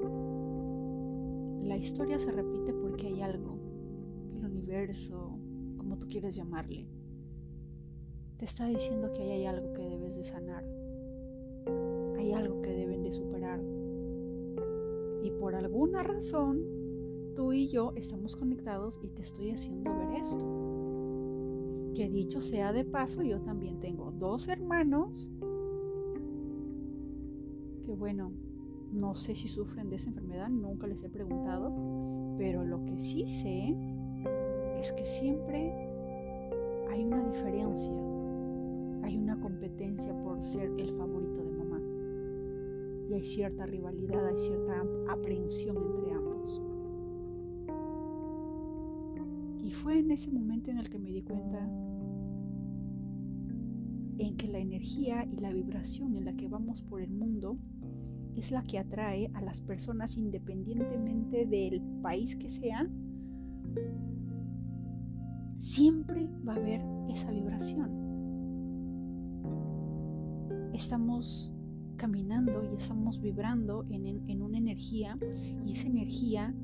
la 1.64 1.76
historia 1.76 2.18
se 2.18 2.32
repite 2.32 2.72
porque 2.72 3.08
hay 3.08 3.20
algo, 3.20 3.58
el 4.38 4.46
universo, 4.46 5.38
como 5.76 5.98
tú 5.98 6.06
quieres 6.08 6.34
llamarle, 6.34 6.86
te 8.38 8.46
está 8.46 8.66
diciendo 8.68 9.12
que 9.12 9.20
hay 9.20 9.44
algo 9.44 9.74
que 9.74 9.86
debes 9.86 10.16
de 10.16 10.24
sanar, 10.24 10.64
hay 12.16 12.32
algo 12.32 12.62
que 12.62 12.70
deben 12.70 13.02
de 13.02 13.12
superar. 13.12 13.60
Y 15.22 15.30
por 15.32 15.54
alguna 15.54 16.02
razón, 16.02 16.62
tú 17.36 17.52
y 17.52 17.68
yo 17.68 17.92
estamos 17.96 18.34
conectados 18.34 18.98
y 19.02 19.08
te 19.08 19.20
estoy 19.20 19.50
haciendo 19.50 19.94
ver 19.94 20.22
esto. 20.22 20.46
Que 21.94 22.08
dicho 22.08 22.40
sea 22.40 22.72
de 22.72 22.86
paso, 22.86 23.22
yo 23.22 23.42
también 23.42 23.78
tengo 23.78 24.10
dos 24.12 24.48
hermanos 24.48 25.28
que 27.82 27.94
bueno, 27.94 28.32
no 28.98 29.14
sé 29.14 29.34
si 29.34 29.48
sufren 29.48 29.88
de 29.88 29.96
esa 29.96 30.10
enfermedad, 30.10 30.48
nunca 30.48 30.86
les 30.86 31.02
he 31.04 31.08
preguntado, 31.08 31.72
pero 32.36 32.64
lo 32.64 32.84
que 32.84 32.98
sí 32.98 33.26
sé 33.28 33.74
es 34.80 34.92
que 34.92 35.06
siempre 35.06 35.72
hay 36.90 37.04
una 37.04 37.22
diferencia, 37.22 37.92
hay 39.04 39.16
una 39.16 39.38
competencia 39.40 40.12
por 40.22 40.42
ser 40.42 40.70
el 40.78 40.90
favorito 40.96 41.42
de 41.42 41.52
mamá. 41.52 41.80
Y 43.08 43.14
hay 43.14 43.24
cierta 43.24 43.66
rivalidad, 43.66 44.26
hay 44.26 44.36
cierta 44.36 44.84
aprehensión 45.08 45.76
entre 45.76 46.12
ambos. 46.12 46.62
Y 49.62 49.70
fue 49.70 49.98
en 50.00 50.10
ese 50.10 50.30
momento 50.30 50.70
en 50.70 50.78
el 50.78 50.88
que 50.88 50.98
me 50.98 51.10
di 51.10 51.22
cuenta 51.22 51.60
en 54.18 54.36
que 54.36 54.48
la 54.48 54.58
energía 54.58 55.24
y 55.30 55.36
la 55.38 55.52
vibración 55.52 56.16
en 56.16 56.24
la 56.24 56.34
que 56.34 56.48
vamos 56.48 56.82
por 56.82 57.00
el 57.00 57.10
mundo 57.10 57.58
es 58.38 58.50
la 58.52 58.62
que 58.62 58.78
atrae 58.78 59.30
a 59.34 59.42
las 59.42 59.60
personas 59.60 60.16
independientemente 60.16 61.46
del 61.46 61.82
país 62.02 62.36
que 62.36 62.50
sea, 62.50 62.88
siempre 65.56 66.28
va 66.46 66.54
a 66.54 66.56
haber 66.56 66.80
esa 67.08 67.30
vibración. 67.30 67.90
Estamos 70.72 71.52
caminando 71.96 72.62
y 72.72 72.76
estamos 72.76 73.20
vibrando 73.20 73.84
en, 73.90 74.40
una 74.40 74.58
energía 74.58 75.18
y 75.64 75.72
esa 75.72 75.88
energía 75.88 76.54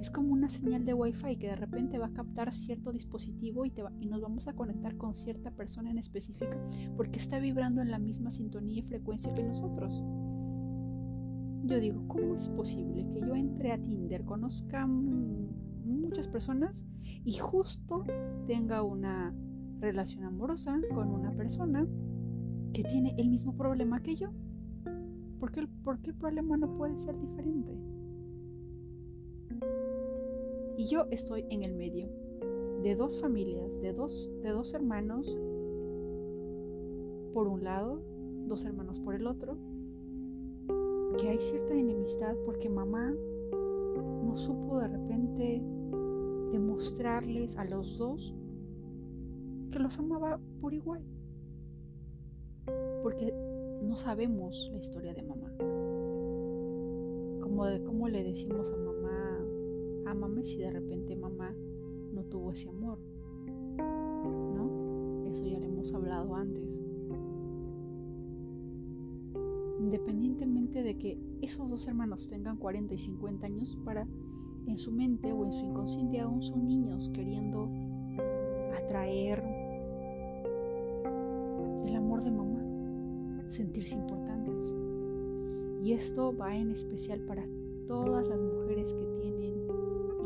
es 0.00 0.10
como 0.10 0.32
una 0.32 0.48
señal 0.48 0.84
de 0.84 0.94
wifi 0.94 1.36
que 1.36 1.48
de 1.48 1.56
repente 1.56 1.98
va 1.98 2.06
a 2.06 2.12
captar 2.12 2.54
cierto 2.54 2.92
dispositivo 2.92 3.64
y, 3.64 3.70
te 3.70 3.82
y 3.98 4.06
nos 4.06 4.20
vamos 4.20 4.46
a 4.46 4.52
conectar 4.52 4.96
con 4.96 5.16
cierta 5.16 5.50
persona 5.50 5.90
en 5.90 5.98
específica 5.98 6.62
porque 6.96 7.18
está 7.18 7.40
vibrando 7.40 7.82
en 7.82 7.90
la 7.90 7.98
misma 7.98 8.30
sintonía 8.30 8.78
y 8.78 8.82
frecuencia 8.82 9.34
que 9.34 9.42
nosotros 9.42 10.00
yo 11.66 11.80
digo, 11.80 12.02
¿cómo 12.08 12.34
es 12.34 12.48
posible 12.48 13.08
que 13.10 13.20
yo 13.20 13.34
entre 13.34 13.72
a 13.72 13.80
Tinder, 13.80 14.24
conozca 14.24 14.86
muchas 14.86 16.28
personas 16.28 16.86
y 17.24 17.32
justo 17.34 18.04
tenga 18.46 18.82
una 18.82 19.34
relación 19.80 20.24
amorosa 20.24 20.80
con 20.94 21.08
una 21.08 21.32
persona 21.32 21.86
que 22.72 22.84
tiene 22.84 23.14
el 23.18 23.30
mismo 23.30 23.56
problema 23.56 24.00
que 24.02 24.16
yo? 24.16 24.30
¿Por 25.40 25.50
qué, 25.50 25.60
el 25.60 26.14
problema 26.14 26.56
no 26.56 26.76
puede 26.76 26.98
ser 26.98 27.18
diferente? 27.18 27.76
Y 30.78 30.88
yo 30.88 31.06
estoy 31.10 31.44
en 31.50 31.64
el 31.64 31.74
medio 31.74 32.08
de 32.82 32.94
dos 32.94 33.20
familias, 33.20 33.80
de 33.80 33.92
dos, 33.92 34.30
de 34.42 34.50
dos 34.50 34.72
hermanos 34.74 35.36
por 37.32 37.48
un 37.48 37.64
lado, 37.64 38.02
dos 38.46 38.64
hermanos 38.64 39.00
por 39.00 39.14
el 39.14 39.26
otro, 39.26 39.58
que 41.16 41.30
hay 41.30 41.40
cierta 41.40 41.74
enemistad 41.74 42.36
porque 42.44 42.68
mamá 42.68 43.14
no 44.24 44.36
supo 44.36 44.78
de 44.78 44.88
repente 44.88 45.62
demostrarles 46.52 47.56
a 47.56 47.64
los 47.64 47.96
dos 47.96 48.34
que 49.70 49.78
los 49.78 49.98
amaba 49.98 50.38
por 50.60 50.74
igual. 50.74 51.02
Porque 53.02 53.32
no 53.82 53.96
sabemos 53.96 54.70
la 54.72 54.78
historia 54.78 55.14
de 55.14 55.22
mamá. 55.22 55.52
Como 57.40 57.66
de 57.66 57.82
cómo 57.82 58.08
le 58.08 58.22
decimos 58.22 58.70
a 58.70 58.76
mamá, 58.76 59.44
amame 60.06 60.44
si 60.44 60.58
de 60.58 60.70
repente 60.70 61.16
mamá 61.16 61.54
no 62.12 62.24
tuvo 62.24 62.52
ese 62.52 62.68
amor. 62.68 62.98
¿No? 63.78 65.24
Eso 65.26 65.44
ya 65.44 65.58
le 65.58 65.66
hemos 65.66 65.94
hablado 65.94 66.34
antes 66.34 66.82
independientemente 69.86 70.82
de 70.82 70.98
que 70.98 71.16
esos 71.42 71.70
dos 71.70 71.86
hermanos 71.86 72.26
tengan 72.28 72.56
40 72.56 72.94
y 72.94 72.98
50 72.98 73.46
años, 73.46 73.78
para 73.84 74.04
en 74.66 74.76
su 74.76 74.90
mente 74.90 75.32
o 75.32 75.44
en 75.44 75.52
su 75.52 75.64
inconsciente 75.64 76.18
aún 76.18 76.42
son 76.42 76.66
niños 76.66 77.08
queriendo 77.14 77.70
atraer 78.76 79.40
el 81.84 81.94
amor 81.94 82.24
de 82.24 82.32
mamá, 82.32 83.44
sentirse 83.48 83.94
importantes. 83.94 84.74
Y 85.84 85.92
esto 85.92 86.36
va 86.36 86.56
en 86.56 86.72
especial 86.72 87.20
para 87.20 87.44
todas 87.86 88.26
las 88.26 88.42
mujeres 88.42 88.92
que 88.92 89.06
tienen 89.20 89.54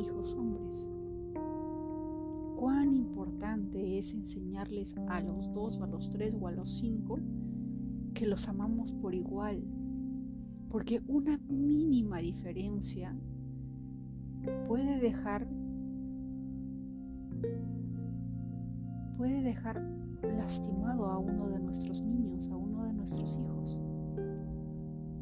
hijos 0.00 0.34
hombres. 0.36 0.90
Cuán 2.56 2.94
importante 2.94 3.98
es 3.98 4.14
enseñarles 4.14 4.96
a 5.08 5.20
los 5.20 5.52
dos 5.52 5.78
o 5.78 5.84
a 5.84 5.86
los 5.86 6.08
tres 6.08 6.34
o 6.40 6.48
a 6.48 6.52
los 6.52 6.78
cinco 6.78 7.18
que 8.20 8.26
los 8.26 8.48
amamos 8.48 8.92
por 8.92 9.14
igual, 9.14 9.64
porque 10.68 11.00
una 11.06 11.38
mínima 11.48 12.18
diferencia 12.18 13.16
puede 14.68 15.00
dejar 15.00 15.48
puede 19.16 19.40
dejar 19.40 19.82
lastimado 20.22 21.06
a 21.06 21.16
uno 21.16 21.48
de 21.48 21.60
nuestros 21.60 22.02
niños, 22.02 22.50
a 22.50 22.56
uno 22.58 22.84
de 22.84 22.92
nuestros 22.92 23.38
hijos. 23.38 23.80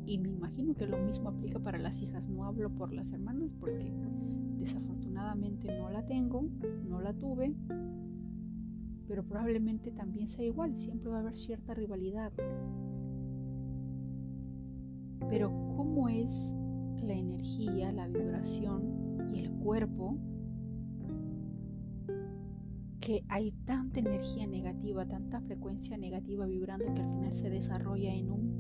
Y 0.04 0.18
me 0.18 0.30
imagino 0.30 0.74
que 0.74 0.88
lo 0.88 0.98
mismo 0.98 1.28
aplica 1.28 1.60
para 1.60 1.78
las 1.78 2.02
hijas. 2.02 2.28
No 2.28 2.46
hablo 2.46 2.68
por 2.68 2.92
las 2.92 3.12
hermanas 3.12 3.52
porque 3.52 3.92
desafortunadamente 4.58 5.68
no 5.78 5.88
la 5.88 6.04
tengo, 6.04 6.48
no 6.88 7.00
la 7.00 7.12
tuve, 7.12 7.54
pero 9.08 9.24
probablemente 9.24 9.90
también 9.90 10.28
sea 10.28 10.44
igual. 10.44 10.76
Siempre 10.76 11.10
va 11.10 11.16
a 11.16 11.20
haber 11.20 11.38
cierta 11.38 11.72
rivalidad. 11.74 12.30
Pero 15.30 15.50
¿cómo 15.76 16.08
es 16.08 16.54
la 17.02 17.14
energía, 17.14 17.90
la 17.90 18.06
vibración 18.06 19.26
y 19.30 19.40
el 19.40 19.50
cuerpo 19.52 20.18
que 23.00 23.24
hay 23.28 23.52
tanta 23.64 24.00
energía 24.00 24.46
negativa, 24.46 25.06
tanta 25.06 25.40
frecuencia 25.40 25.96
negativa 25.96 26.44
vibrando 26.44 26.92
que 26.92 27.00
al 27.00 27.10
final 27.10 27.32
se 27.32 27.48
desarrolla 27.48 28.14
en 28.14 28.30
un 28.30 28.58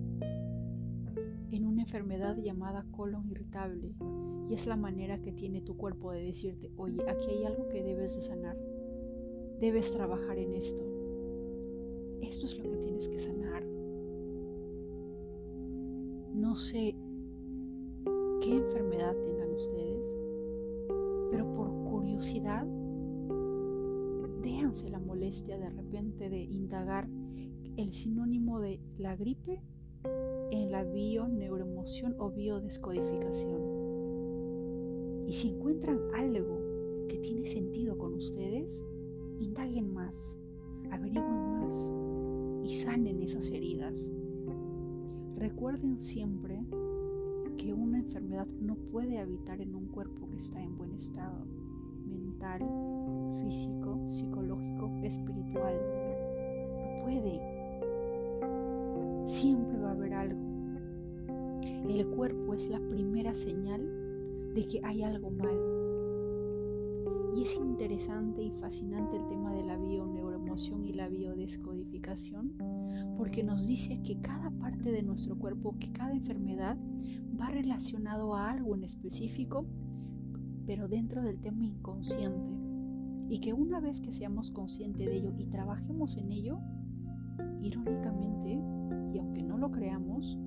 en 1.50 1.66
una 1.66 1.82
enfermedad 1.82 2.36
llamada 2.36 2.84
colon 2.90 3.26
irritable 3.28 3.94
y 4.46 4.54
es 4.54 4.66
la 4.66 4.76
manera 4.76 5.18
que 5.20 5.32
tiene 5.32 5.60
tu 5.60 5.76
cuerpo 5.76 6.12
de 6.12 6.22
decirte, 6.22 6.70
"Oye, 6.76 7.02
aquí 7.08 7.30
hay 7.30 7.44
algo 7.44 7.68
que 7.68 7.82
debes 7.82 8.14
de 8.16 8.22
sanar. 8.22 8.56
Debes 9.60 9.90
trabajar 9.92 10.38
en 10.38 10.54
esto. 10.54 10.84
Esto 12.20 12.46
es 12.46 12.58
lo 12.58 12.64
que 12.70 12.76
tienes 12.76 13.08
que 13.08 13.18
sanar." 13.18 13.64
No 16.34 16.54
sé 16.54 16.94
qué 18.40 18.56
enfermedad 18.56 19.16
tengan 19.22 19.50
ustedes, 19.54 20.16
pero 21.30 21.52
por 21.54 21.68
curiosidad 21.90 22.66
déjanse 24.42 24.88
la 24.88 25.00
molestia 25.00 25.58
de 25.58 25.70
repente 25.70 26.30
de 26.30 26.42
indagar 26.42 27.08
el 27.76 27.92
sinónimo 27.92 28.60
de 28.60 28.80
la 28.98 29.16
gripe 29.16 29.60
en 30.50 30.70
la 30.70 30.84
bio-neuroemoción 30.84 32.14
o 32.18 32.30
biodescodificación. 32.30 33.60
Y 35.26 35.32
si 35.32 35.48
encuentran 35.48 36.00
algo 36.14 37.06
que 37.08 37.18
tiene 37.18 37.46
sentido 37.46 37.87
indaguen 39.68 39.92
más, 39.92 40.38
averigüen 40.90 41.60
más 41.60 41.92
y 42.64 42.74
sanen 42.74 43.22
esas 43.22 43.50
heridas. 43.50 44.10
Recuerden 45.36 46.00
siempre 46.00 46.58
que 47.58 47.74
una 47.74 47.98
enfermedad 47.98 48.46
no 48.60 48.76
puede 48.90 49.18
habitar 49.18 49.60
en 49.60 49.74
un 49.74 49.88
cuerpo 49.88 50.28
que 50.30 50.38
está 50.38 50.62
en 50.62 50.76
buen 50.78 50.94
estado 50.94 51.44
mental, 52.06 52.60
físico, 53.42 53.98
psicológico, 54.08 54.90
espiritual. 55.02 55.74
No 56.78 57.02
puede. 57.04 57.40
Siempre 59.26 59.78
va 59.80 59.90
a 59.90 59.92
haber 59.92 60.14
algo. 60.14 60.40
El 61.88 62.06
cuerpo 62.08 62.54
es 62.54 62.70
la 62.70 62.80
primera 62.88 63.34
señal 63.34 63.82
de 64.54 64.66
que 64.66 64.80
hay 64.82 65.02
algo 65.02 65.30
mal. 65.30 65.77
Y 67.34 67.42
es 67.42 67.56
interesante 67.56 68.42
y 68.42 68.50
fascinante 68.52 69.16
el 69.16 69.26
tema 69.26 69.52
de 69.52 69.64
la 69.64 69.76
bioneuroemoción 69.76 70.84
y 70.84 70.92
la 70.92 71.08
biodescodificación 71.08 72.54
porque 73.18 73.42
nos 73.42 73.66
dice 73.66 74.00
que 74.02 74.20
cada 74.20 74.50
parte 74.50 74.92
de 74.92 75.02
nuestro 75.02 75.36
cuerpo, 75.36 75.76
que 75.78 75.90
cada 75.92 76.12
enfermedad 76.12 76.78
va 77.38 77.48
relacionado 77.48 78.36
a 78.36 78.50
algo 78.50 78.76
en 78.76 78.84
específico, 78.84 79.66
pero 80.66 80.86
dentro 80.86 81.22
del 81.22 81.40
tema 81.40 81.64
inconsciente. 81.64 82.52
Y 83.28 83.40
que 83.40 83.52
una 83.52 83.80
vez 83.80 84.00
que 84.00 84.12
seamos 84.12 84.52
conscientes 84.52 85.06
de 85.06 85.16
ello 85.16 85.34
y 85.36 85.46
trabajemos 85.46 86.16
en 86.16 86.30
ello, 86.30 86.60
irónicamente, 87.60 88.62
y 89.12 89.18
aunque 89.18 89.42
no 89.42 89.58
lo 89.58 89.72
creamos, 89.72 90.38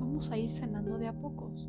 vamos 0.00 0.30
a 0.30 0.38
ir 0.38 0.50
sanando 0.50 0.96
de 0.98 1.08
a 1.08 1.12
pocos. 1.12 1.68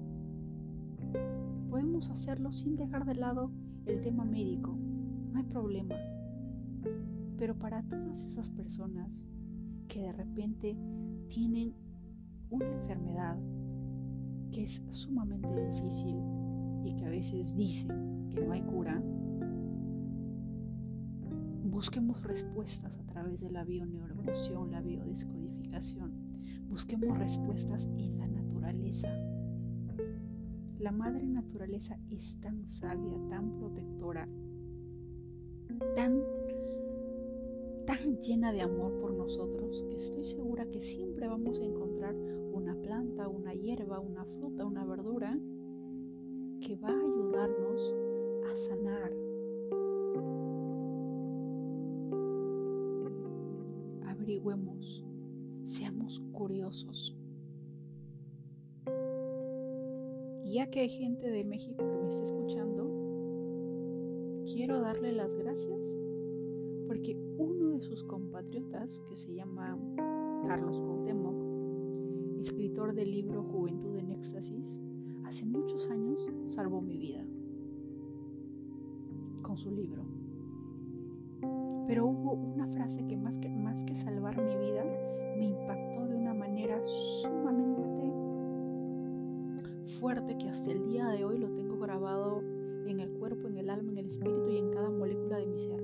Podemos 1.70 2.10
hacerlo 2.10 2.54
sin 2.54 2.78
dejar 2.78 3.06
de 3.06 3.16
lado 3.16 3.52
el 3.86 4.02
tema 4.02 4.26
médico, 4.26 4.76
no 5.32 5.38
hay 5.38 5.44
problema. 5.44 5.96
Pero 7.38 7.58
para 7.58 7.84
todas 7.84 8.24
esas 8.24 8.50
personas 8.50 9.28
que 9.88 10.02
de 10.02 10.14
repente 10.14 10.78
tienen 11.28 11.74
una 12.50 12.68
enfermedad 12.68 13.38
que 14.52 14.64
es 14.64 14.82
sumamente 14.90 15.50
difícil 15.68 16.16
y 16.86 16.96
que 16.96 17.06
a 17.06 17.10
veces 17.10 17.56
dicen 17.56 18.30
que 18.30 18.42
no 18.46 18.54
hay 18.54 18.62
cura, 18.62 19.02
busquemos 21.64 22.24
respuestas 22.24 22.98
a 22.98 23.04
través 23.08 23.42
de 23.42 23.52
la 23.52 23.66
bioneuroemoción, 23.66 24.72
la 24.72 24.82
biodescodificación. 24.82 26.14
Busquemos 26.70 27.18
respuestas 27.18 27.90
en 27.98 28.18
la 28.18 28.28
naturaleza. 28.28 29.10
La 30.80 30.92
madre 30.92 31.26
naturaleza 31.26 31.98
es 32.10 32.40
tan 32.42 32.68
sabia, 32.68 33.18
tan 33.30 33.58
protectora, 33.58 34.28
tan 35.96 36.22
tan 37.86 38.18
llena 38.20 38.52
de 38.52 38.62
amor 38.62 39.00
por 39.00 39.14
nosotros 39.14 39.86
que 39.90 39.98
estoy 39.98 40.26
segura 40.26 40.70
que 40.70 40.82
siempre 40.82 41.28
vamos 41.28 41.60
a 41.60 41.66
encontrar 41.66 42.16
una 42.16 42.76
planta, 42.76 43.28
una 43.28 43.54
hierba, 43.54 44.00
una 44.00 44.26
fruta, 44.26 44.66
una 44.66 44.84
verdura 44.84 45.40
que 46.62 46.76
va 46.76 46.90
a 46.90 47.00
ayudarnos 47.00 47.94
a 48.52 48.56
sanar. 48.56 49.12
Averigüemos, 54.08 55.06
seamos 55.64 56.22
curiosos. 56.32 57.16
Ya 60.56 60.68
que 60.68 60.80
hay 60.80 60.90
gente 60.90 61.30
de 61.30 61.44
México 61.44 61.84
que 61.86 61.98
me 61.98 62.08
está 62.08 62.24
escuchando, 62.24 62.90
quiero 64.46 64.80
darle 64.80 65.12
las 65.12 65.36
gracias 65.36 65.98
porque 66.88 67.18
uno 67.38 67.72
de 67.72 67.82
sus 67.82 68.06
compatriotas, 68.06 69.02
que 69.02 69.18
se 69.18 69.34
llama 69.34 69.78
Carlos 70.48 70.80
Cuauhtémoc, 70.80 72.40
escritor 72.40 72.94
del 72.96 73.12
libro 73.12 73.44
Juventud 73.44 73.98
en 73.98 74.12
Éxtasis, 74.12 74.80
hace 75.26 75.46
muchos 75.46 75.90
años 75.90 76.26
salvó 76.48 76.80
mi 76.80 76.98
vida 77.00 77.26
con 79.42 79.58
su 79.58 79.72
libro. 79.72 80.06
Pero 81.86 82.06
hubo 82.08 82.32
una 82.32 82.68
frase 82.70 83.06
que 83.08 83.18
más 83.18 83.38
que, 83.40 83.50
más 83.50 83.84
que 83.84 83.94
salvar 83.94 84.42
mi 84.42 84.56
vida, 84.56 84.86
me 85.38 85.48
impactó 85.48 86.08
de 86.08 86.16
una 86.16 86.34
manera 86.34 86.80
sumamente 86.86 87.85
fuerte 90.00 90.38
que 90.38 90.50
hasta 90.50 90.72
el 90.72 90.84
día 90.84 91.08
de 91.08 91.26
hoy 91.26 91.38
lo 91.38 91.52
tengo 91.54 91.78
grabado 91.78 92.42
en 92.88 93.00
el 93.00 93.12
cuerpo, 93.12 93.48
en 93.48 93.58
el 93.58 93.70
alma, 93.70 93.92
en 93.92 93.98
el 93.98 94.08
espíritu 94.08 94.50
y 94.50 94.58
en 94.58 94.72
cada 94.72 94.90
molécula 94.90 95.38
de 95.38 95.48
mi 95.48 95.58
ser. 95.58 95.84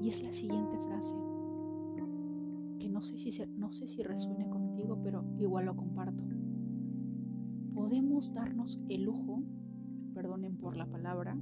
Y 0.00 0.08
es 0.08 0.22
la 0.22 0.32
siguiente 0.32 0.78
frase, 0.78 1.14
que 2.78 2.88
no 2.88 3.02
sé 3.02 3.18
si, 3.18 3.30
no 3.56 3.70
sé 3.70 3.86
si 3.86 4.02
resuene 4.02 4.48
contigo, 4.48 4.98
pero 5.02 5.24
igual 5.38 5.66
lo 5.66 5.76
comparto 5.76 6.24
podemos 7.84 8.32
darnos 8.32 8.80
el 8.88 9.02
lujo, 9.02 9.42
perdonen 10.14 10.56
por 10.56 10.74
la 10.74 10.86
palabra, 10.86 11.36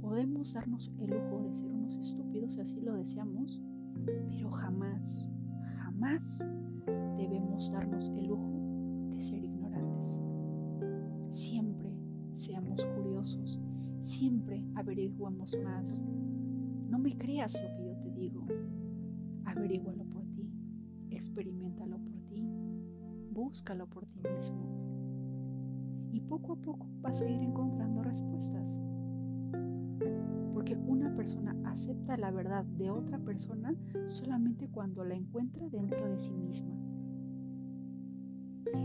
podemos 0.00 0.52
darnos 0.52 0.92
el 1.00 1.10
lujo 1.10 1.42
de 1.42 1.54
ser 1.54 1.72
unos 1.72 1.96
estúpidos 1.96 2.54
si 2.54 2.60
así 2.60 2.80
lo 2.80 2.94
deseamos, 2.94 3.60
pero 4.28 4.50
jamás, 4.50 5.28
jamás 5.78 6.38
debemos 7.16 7.72
darnos 7.72 8.10
el 8.10 8.26
lujo 8.28 9.08
de 9.10 9.20
ser 9.20 9.44
Siempre 11.28 11.90
seamos 12.32 12.84
curiosos, 12.86 13.60
siempre 14.00 14.64
averiguemos 14.74 15.56
más. 15.64 16.00
No 16.88 16.98
me 16.98 17.16
creas 17.16 17.60
lo 17.62 17.74
que 17.76 17.86
yo 17.86 17.98
te 17.98 18.10
digo, 18.10 18.46
averígualo 19.44 20.04
por 20.04 20.24
ti, 20.34 20.50
experimentalo 21.10 21.98
por 21.98 22.20
ti, 22.28 22.48
búscalo 23.30 23.88
por 23.88 24.06
ti 24.06 24.20
mismo 24.34 24.74
y 26.14 26.20
poco 26.20 26.52
a 26.52 26.56
poco 26.56 26.86
vas 27.02 27.20
a 27.20 27.28
ir 27.28 27.42
encontrando 27.42 28.02
respuestas. 28.02 28.80
Porque 30.52 30.76
una 30.76 31.12
persona 31.16 31.56
acepta 31.64 32.16
la 32.16 32.30
verdad 32.30 32.64
de 32.64 32.90
otra 32.90 33.18
persona 33.18 33.74
solamente 34.06 34.68
cuando 34.68 35.04
la 35.04 35.16
encuentra 35.16 35.68
dentro 35.68 36.08
de 36.08 36.20
sí 36.20 36.32
misma. 36.32 36.83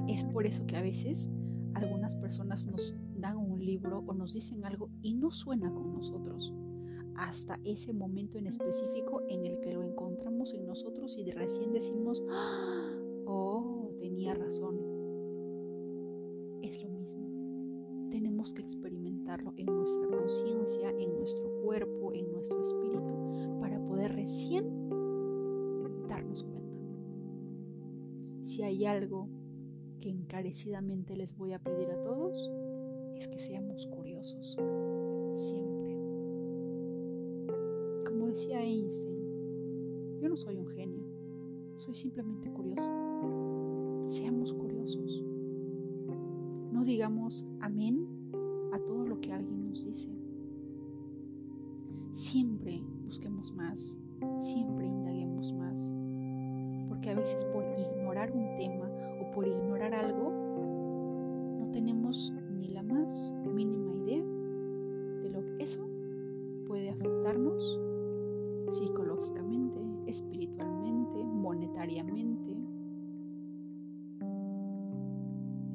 Es 0.10 0.24
por 0.26 0.46
eso 0.46 0.66
que 0.66 0.76
a 0.76 0.82
veces 0.82 1.30
algunas 1.76 2.16
personas 2.16 2.68
nos 2.68 2.96
dan 3.16 3.38
un 3.38 3.64
libro 3.64 4.04
o 4.08 4.14
nos 4.14 4.34
dicen 4.34 4.66
algo 4.66 4.90
y 5.02 5.14
no 5.14 5.32
suena 5.32 5.72
con 5.72 5.94
nosotros 5.94 6.54
hasta 7.16 7.60
ese 7.64 7.94
momento 7.94 8.38
en 8.38 8.48
específico 8.48 9.22
en 9.30 9.46
el 9.46 9.60
que 9.60 9.74
lo 9.74 9.84
encontramos 9.84 10.54
en 10.54 10.66
nosotros 10.66 11.18
y 11.18 11.30
recién 11.32 11.74
decimos, 11.74 12.24
¡Ah! 12.30 12.92
oh, 13.26 13.92
tenía 14.00 14.34
razón, 14.34 15.00
que 18.54 18.62
experimentarlo 18.62 19.54
en 19.58 19.66
nuestra 19.66 20.08
conciencia, 20.08 20.90
en 20.92 21.14
nuestro 21.18 21.50
cuerpo, 21.62 22.14
en 22.14 22.32
nuestro 22.32 22.62
espíritu, 22.62 23.60
para 23.60 23.80
poder 23.86 24.16
recién 24.16 24.90
darnos 26.08 26.44
cuenta. 26.44 26.60
Si 28.42 28.64
hay 28.64 28.86
algo 28.86 29.30
que 30.00 30.10
encarecidamente 30.10 31.16
les 31.16 31.36
voy 31.36 31.54
a 31.54 31.60
pedir 31.60 31.90
a 31.92 32.02
todos, 32.02 32.52
es 33.16 33.28
que 33.28 33.40
seamos 33.40 33.88
curiosos, 33.88 34.58
siempre. 35.34 35.98
Como 38.06 38.28
decía 38.28 38.64
Einstein, 38.64 40.20
yo 40.22 40.30
no 40.30 40.38
soy 40.38 40.58
un 40.58 40.68
genio, 40.68 41.04
soy 41.76 41.96
simplemente 41.96 42.50
curioso. 42.52 42.90
Seamos 44.06 44.54
curiosos. 44.54 45.24
No 46.72 46.84
digamos 46.84 47.46
amén 47.60 48.08
a 48.72 48.80
todo 48.80 49.06
lo 49.06 49.20
que 49.20 49.34
alguien 49.34 49.68
nos 49.68 49.86
dice. 49.86 50.10
Siempre 52.12 52.82
busquemos 53.06 53.54
más, 53.54 54.00
siempre 54.40 54.88
indaguemos 54.88 55.54
más, 55.54 55.94
porque 56.88 57.12
a 57.12 57.16
veces 57.16 57.46
por 57.46 57.64
ignorar 57.78 58.32
un 58.32 58.56
tema 58.58 58.89
por 59.34 59.48
ignorar 59.48 59.94
algo, 59.94 60.32
no 61.60 61.70
tenemos 61.72 62.34
ni 62.52 62.70
la 62.70 62.84
más 62.84 63.34
mínima 63.46 63.94
idea 63.96 64.24
de 65.22 65.30
lo 65.30 65.46
que 65.46 65.64
eso 65.64 65.88
puede 66.68 66.90
afectarnos 66.90 67.80
psicológicamente, 68.72 69.80
espiritualmente, 70.08 71.24
monetariamente, 71.24 72.52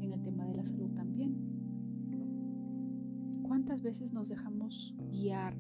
en 0.01 0.13
el 0.13 0.23
tema 0.23 0.47
de 0.47 0.55
la 0.55 0.65
salud 0.65 0.91
también. 0.93 1.35
¿Cuántas 3.43 3.83
veces 3.83 4.13
nos 4.13 4.29
dejamos 4.29 4.95
guiar 5.11 5.57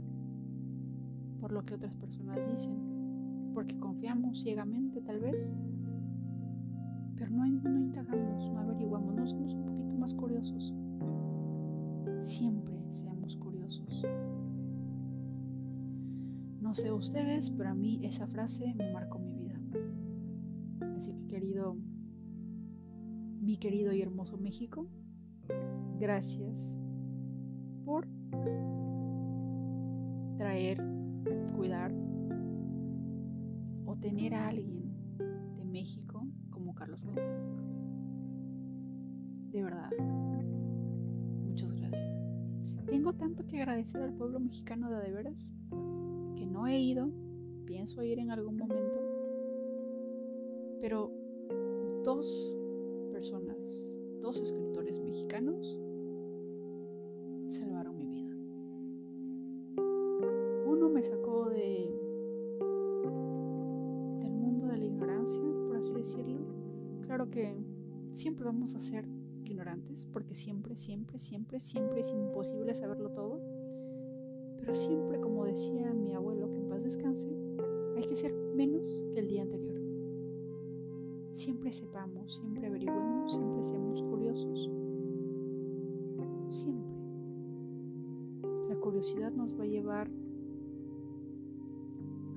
por 1.40 1.52
lo 1.52 1.64
que 1.64 1.74
otras 1.74 1.94
personas 1.94 2.48
dicen? 2.50 3.52
Porque 3.54 3.78
confiamos 3.78 4.40
ciegamente 4.42 5.00
tal 5.00 5.20
vez, 5.20 5.54
pero 7.16 7.30
no, 7.30 7.46
no 7.46 7.80
indagamos, 7.80 8.50
no 8.50 8.60
averiguamos, 8.60 9.14
no 9.14 9.26
somos 9.26 9.54
un 9.54 9.64
poquito 9.66 9.96
más 9.96 10.14
curiosos. 10.14 10.74
Siempre 12.20 12.74
seamos 12.90 13.36
curiosos. 13.36 14.04
No 16.60 16.74
sé 16.74 16.92
ustedes, 16.92 17.50
pero 17.50 17.70
a 17.70 17.74
mí 17.74 18.00
esa 18.02 18.26
frase 18.26 18.74
me 18.74 18.92
marcó 18.92 19.18
mi 19.18 19.34
vida. 19.34 19.60
Así 20.96 21.14
que 21.14 21.26
querido, 21.26 21.76
mi 23.40 23.56
querido 23.56 23.92
y 23.92 24.02
hermoso 24.02 24.38
México, 24.38 24.88
gracias 25.98 26.78
por 27.84 28.08
traer, 30.36 30.82
cuidar 31.54 31.92
o 33.84 33.94
tener 33.96 34.34
a 34.34 34.48
alguien 34.48 34.83
Carlos 36.74 37.00
Cuauhtémoc. 37.00 37.54
De 39.52 39.62
verdad, 39.62 39.90
muchas 41.44 41.72
gracias. 41.72 42.24
Tengo 42.86 43.12
tanto 43.12 43.46
que 43.46 43.62
agradecer 43.62 44.02
al 44.02 44.14
pueblo 44.14 44.40
mexicano 44.40 44.90
de 44.90 45.04
de 45.04 45.12
veras 45.12 45.54
que 46.36 46.46
no 46.46 46.66
he 46.66 46.78
ido, 46.78 47.10
pienso 47.64 48.02
ir 48.02 48.18
en 48.18 48.30
algún 48.30 48.56
momento, 48.56 49.00
pero 50.80 51.12
dos 52.02 52.56
personas, 53.12 53.56
dos 54.20 54.40
escritores 54.40 55.00
mexicanos 55.00 55.78
vamos 68.44 68.74
a 68.74 68.80
ser 68.80 69.08
ignorantes, 69.44 70.06
porque 70.12 70.34
siempre, 70.34 70.76
siempre, 70.76 71.18
siempre, 71.18 71.60
siempre 71.60 72.00
es 72.00 72.10
imposible 72.10 72.74
saberlo 72.74 73.10
todo. 73.10 73.40
Pero 74.58 74.74
siempre, 74.74 75.20
como 75.20 75.44
decía 75.44 75.92
mi 75.92 76.14
abuelo, 76.14 76.50
que 76.50 76.58
en 76.58 76.68
paz 76.68 76.84
descanse, 76.84 77.28
hay 77.96 78.04
que 78.04 78.16
ser 78.16 78.32
menos 78.54 79.04
que 79.12 79.20
el 79.20 79.28
día 79.28 79.42
anterior. 79.42 79.80
Siempre 81.32 81.72
sepamos, 81.72 82.36
siempre 82.36 82.66
averigüemos, 82.66 83.34
siempre 83.34 83.64
seamos 83.64 84.02
curiosos. 84.02 84.70
Siempre. 86.48 86.94
La 88.68 88.76
curiosidad 88.76 89.32
nos 89.32 89.58
va 89.58 89.64
a 89.64 89.66
llevar 89.66 90.10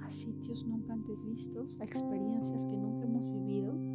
a 0.01 0.09
sitios 0.09 0.65
nunca 0.65 0.93
antes 0.93 1.23
vistos, 1.23 1.79
a 1.79 1.83
experiencias 1.83 2.65
que 2.65 2.77
nunca 2.77 3.05
hemos 3.05 3.29
vivido 3.31 3.86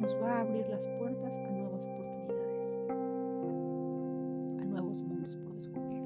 nos 0.00 0.14
va 0.16 0.38
a 0.38 0.40
abrir 0.40 0.66
las 0.68 0.86
puertas 0.98 1.36
a 1.36 1.50
nuevas 1.50 1.86
oportunidades, 1.86 2.78
a 4.60 4.64
nuevos 4.64 5.02
mundos 5.02 5.36
por 5.36 5.52
descubrir. 5.52 6.02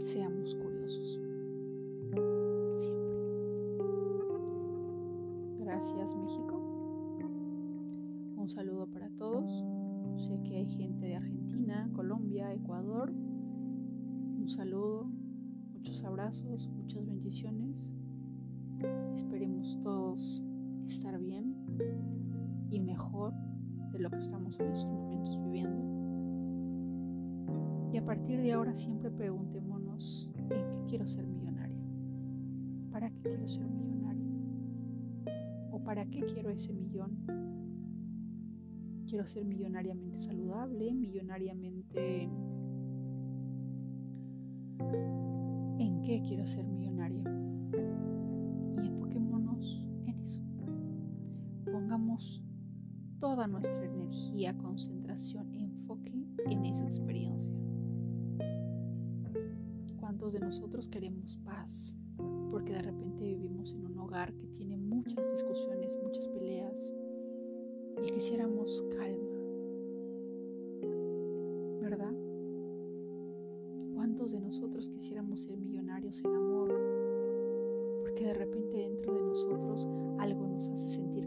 Seamos 0.00 0.56
curiosos. 0.56 1.20
Siempre. 2.72 3.14
Gracias 5.60 6.16
México. 6.16 6.60
Un 8.36 8.48
saludo 8.48 8.88
para 8.88 9.08
todos. 9.10 9.64
Sé 10.16 10.42
que 10.42 10.56
hay 10.56 10.66
gente 10.66 11.06
de 11.06 11.14
Argentina, 11.16 11.88
Colombia, 11.94 12.52
Ecuador. 12.52 13.12
Un 13.12 14.48
saludo, 14.48 15.10
muchos 15.72 16.02
abrazos, 16.02 16.68
muchas 16.70 17.06
bendiciones. 17.06 17.92
Esperemos 19.14 19.78
todos 19.80 20.42
estar 20.86 21.18
bien 21.18 21.55
y 22.70 22.80
mejor 22.80 23.32
de 23.92 23.98
lo 23.98 24.10
que 24.10 24.18
estamos 24.18 24.58
en 24.60 24.66
estos 24.72 24.90
momentos 24.90 25.38
viviendo. 25.42 25.96
Y 27.92 27.98
a 27.98 28.04
partir 28.04 28.40
de 28.42 28.52
ahora 28.52 28.74
siempre 28.74 29.10
preguntémonos 29.10 30.30
en 30.34 30.48
qué 30.48 30.64
quiero 30.88 31.06
ser 31.06 31.26
millonario. 31.26 31.78
¿Para 32.90 33.10
qué 33.10 33.22
quiero 33.22 33.48
ser 33.48 33.66
millonario? 33.68 34.26
¿O 35.70 35.82
para 35.82 36.04
qué 36.06 36.20
quiero 36.20 36.50
ese 36.50 36.72
millón? 36.72 37.16
Quiero 39.06 39.26
ser 39.26 39.44
millonariamente 39.44 40.18
saludable, 40.18 40.92
millonariamente... 40.92 42.28
¿En 45.78 46.02
qué 46.02 46.22
quiero 46.26 46.46
ser 46.46 46.64
millonario? 46.66 46.95
Nuestra 53.46 53.84
energía, 53.84 54.56
concentración, 54.58 55.54
enfoque 55.54 56.12
en 56.46 56.64
esa 56.64 56.84
experiencia. 56.84 57.52
¿Cuántos 59.98 60.32
de 60.32 60.40
nosotros 60.40 60.88
queremos 60.88 61.36
paz? 61.38 61.96
Porque 62.50 62.72
de 62.72 62.82
repente 62.82 63.24
vivimos 63.24 63.74
en 63.74 63.86
un 63.86 63.98
hogar 63.98 64.32
que 64.34 64.46
tiene 64.48 64.76
muchas 64.76 65.30
discusiones, 65.30 65.98
muchas 66.02 66.28
peleas 66.28 66.94
y 68.04 68.10
quisiéramos 68.10 68.84
calma, 68.96 69.38
¿verdad? 71.80 72.14
¿Cuántos 73.94 74.32
de 74.32 74.40
nosotros 74.40 74.88
quisiéramos 74.90 75.42
ser 75.42 75.58
millonarios 75.58 76.22
en 76.24 76.34
amor? 76.34 76.68
Porque 78.02 78.24
de 78.24 78.34
repente 78.34 78.76
dentro 78.76 79.14
de 79.14 79.22
nosotros 79.22 79.86
algo 80.18 80.46
nos 80.46 80.68
hace 80.68 80.88
sentir 80.88 81.25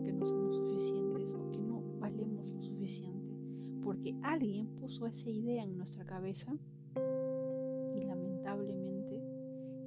Porque 3.84 4.16
alguien 4.24 4.68
puso 4.80 5.06
esa 5.06 5.30
idea 5.30 5.64
en 5.64 5.78
nuestra 5.78 6.06
cabeza 6.06 6.52
y 7.96 8.02
lamentablemente 8.02 9.22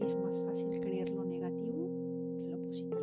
es 0.00 0.16
más 0.16 0.40
fácil 0.42 0.80
creer 0.80 1.10
lo 1.10 1.24
negativo 1.24 1.90
que 2.38 2.48
lo 2.48 2.58
positivo. 2.64 3.00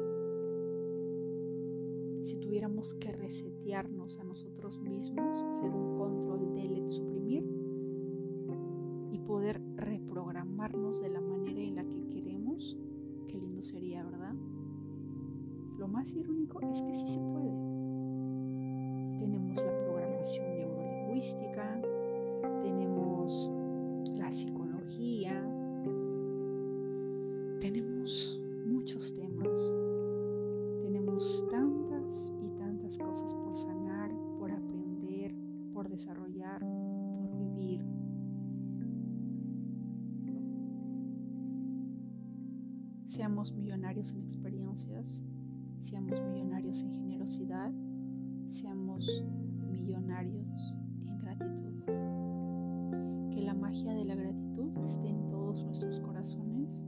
Si 2.23 2.37
tuviéramos 2.39 2.93
que 2.95 3.11
resetearnos 3.11 4.19
a 4.19 4.23
nosotros 4.23 4.79
mismos, 4.79 5.43
hacer 5.43 5.69
un 5.69 5.97
control 5.97 6.53
delete, 6.53 6.91
suprimir 6.91 7.43
y 9.11 9.19
poder 9.19 9.61
reprogramarnos 9.75 11.01
de 11.01 11.09
la 11.09 11.21
manera 11.21 11.61
en 11.61 11.75
la 11.75 11.85
que 11.85 12.07
queremos, 12.07 12.77
qué 13.27 13.37
lindo 13.37 13.63
sería, 13.63 14.03
¿verdad? 14.03 14.35
Lo 15.77 15.87
más 15.87 16.13
irónico 16.13 16.61
es 16.61 16.81
que 16.81 16.93
sí 16.93 17.07
se 17.07 17.21
tenemos 27.59 28.39
muchos 28.65 29.13
temas, 29.13 29.73
tenemos 30.81 31.45
tantas 31.51 32.33
y 32.41 32.49
tantas 32.57 32.97
cosas 32.97 33.35
por 33.35 33.55
sanar, 33.55 34.11
por 34.39 34.51
aprender, 34.51 35.35
por 35.73 35.89
desarrollar, 35.89 36.61
por 36.61 37.37
vivir. 37.37 37.85
Seamos 43.05 43.51
millonarios 43.53 44.13
en 44.13 44.21
experiencias, 44.23 45.25
seamos 45.79 46.21
millonarios 46.31 46.81
en 46.83 46.93
generosidad, 46.93 47.73
seamos 48.47 49.25
millonarios 49.69 50.75
en 51.05 51.17
gratitud. 51.17 51.83
Que 53.31 53.41
la 53.41 53.53
magia 53.53 53.93
de 53.93 54.05
la 54.05 54.15
gratitud 54.15 54.77
esté 54.77 55.09
en 55.09 55.27
todos 55.29 55.65
nuestros 55.65 55.99
corazones, 55.99 56.85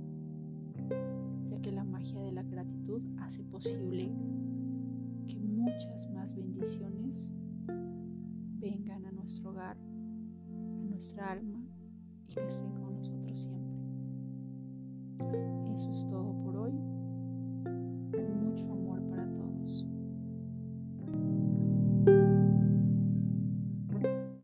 nuestro 9.32 9.52
hogar, 9.52 9.78
a 9.78 10.84
nuestra 10.90 11.32
alma 11.32 11.64
y 12.28 12.34
que 12.34 12.46
estén 12.48 12.70
con 12.74 12.98
nosotros 12.98 13.40
siempre. 13.40 13.72
eso 15.74 15.90
es 15.90 16.06
todo 16.06 16.31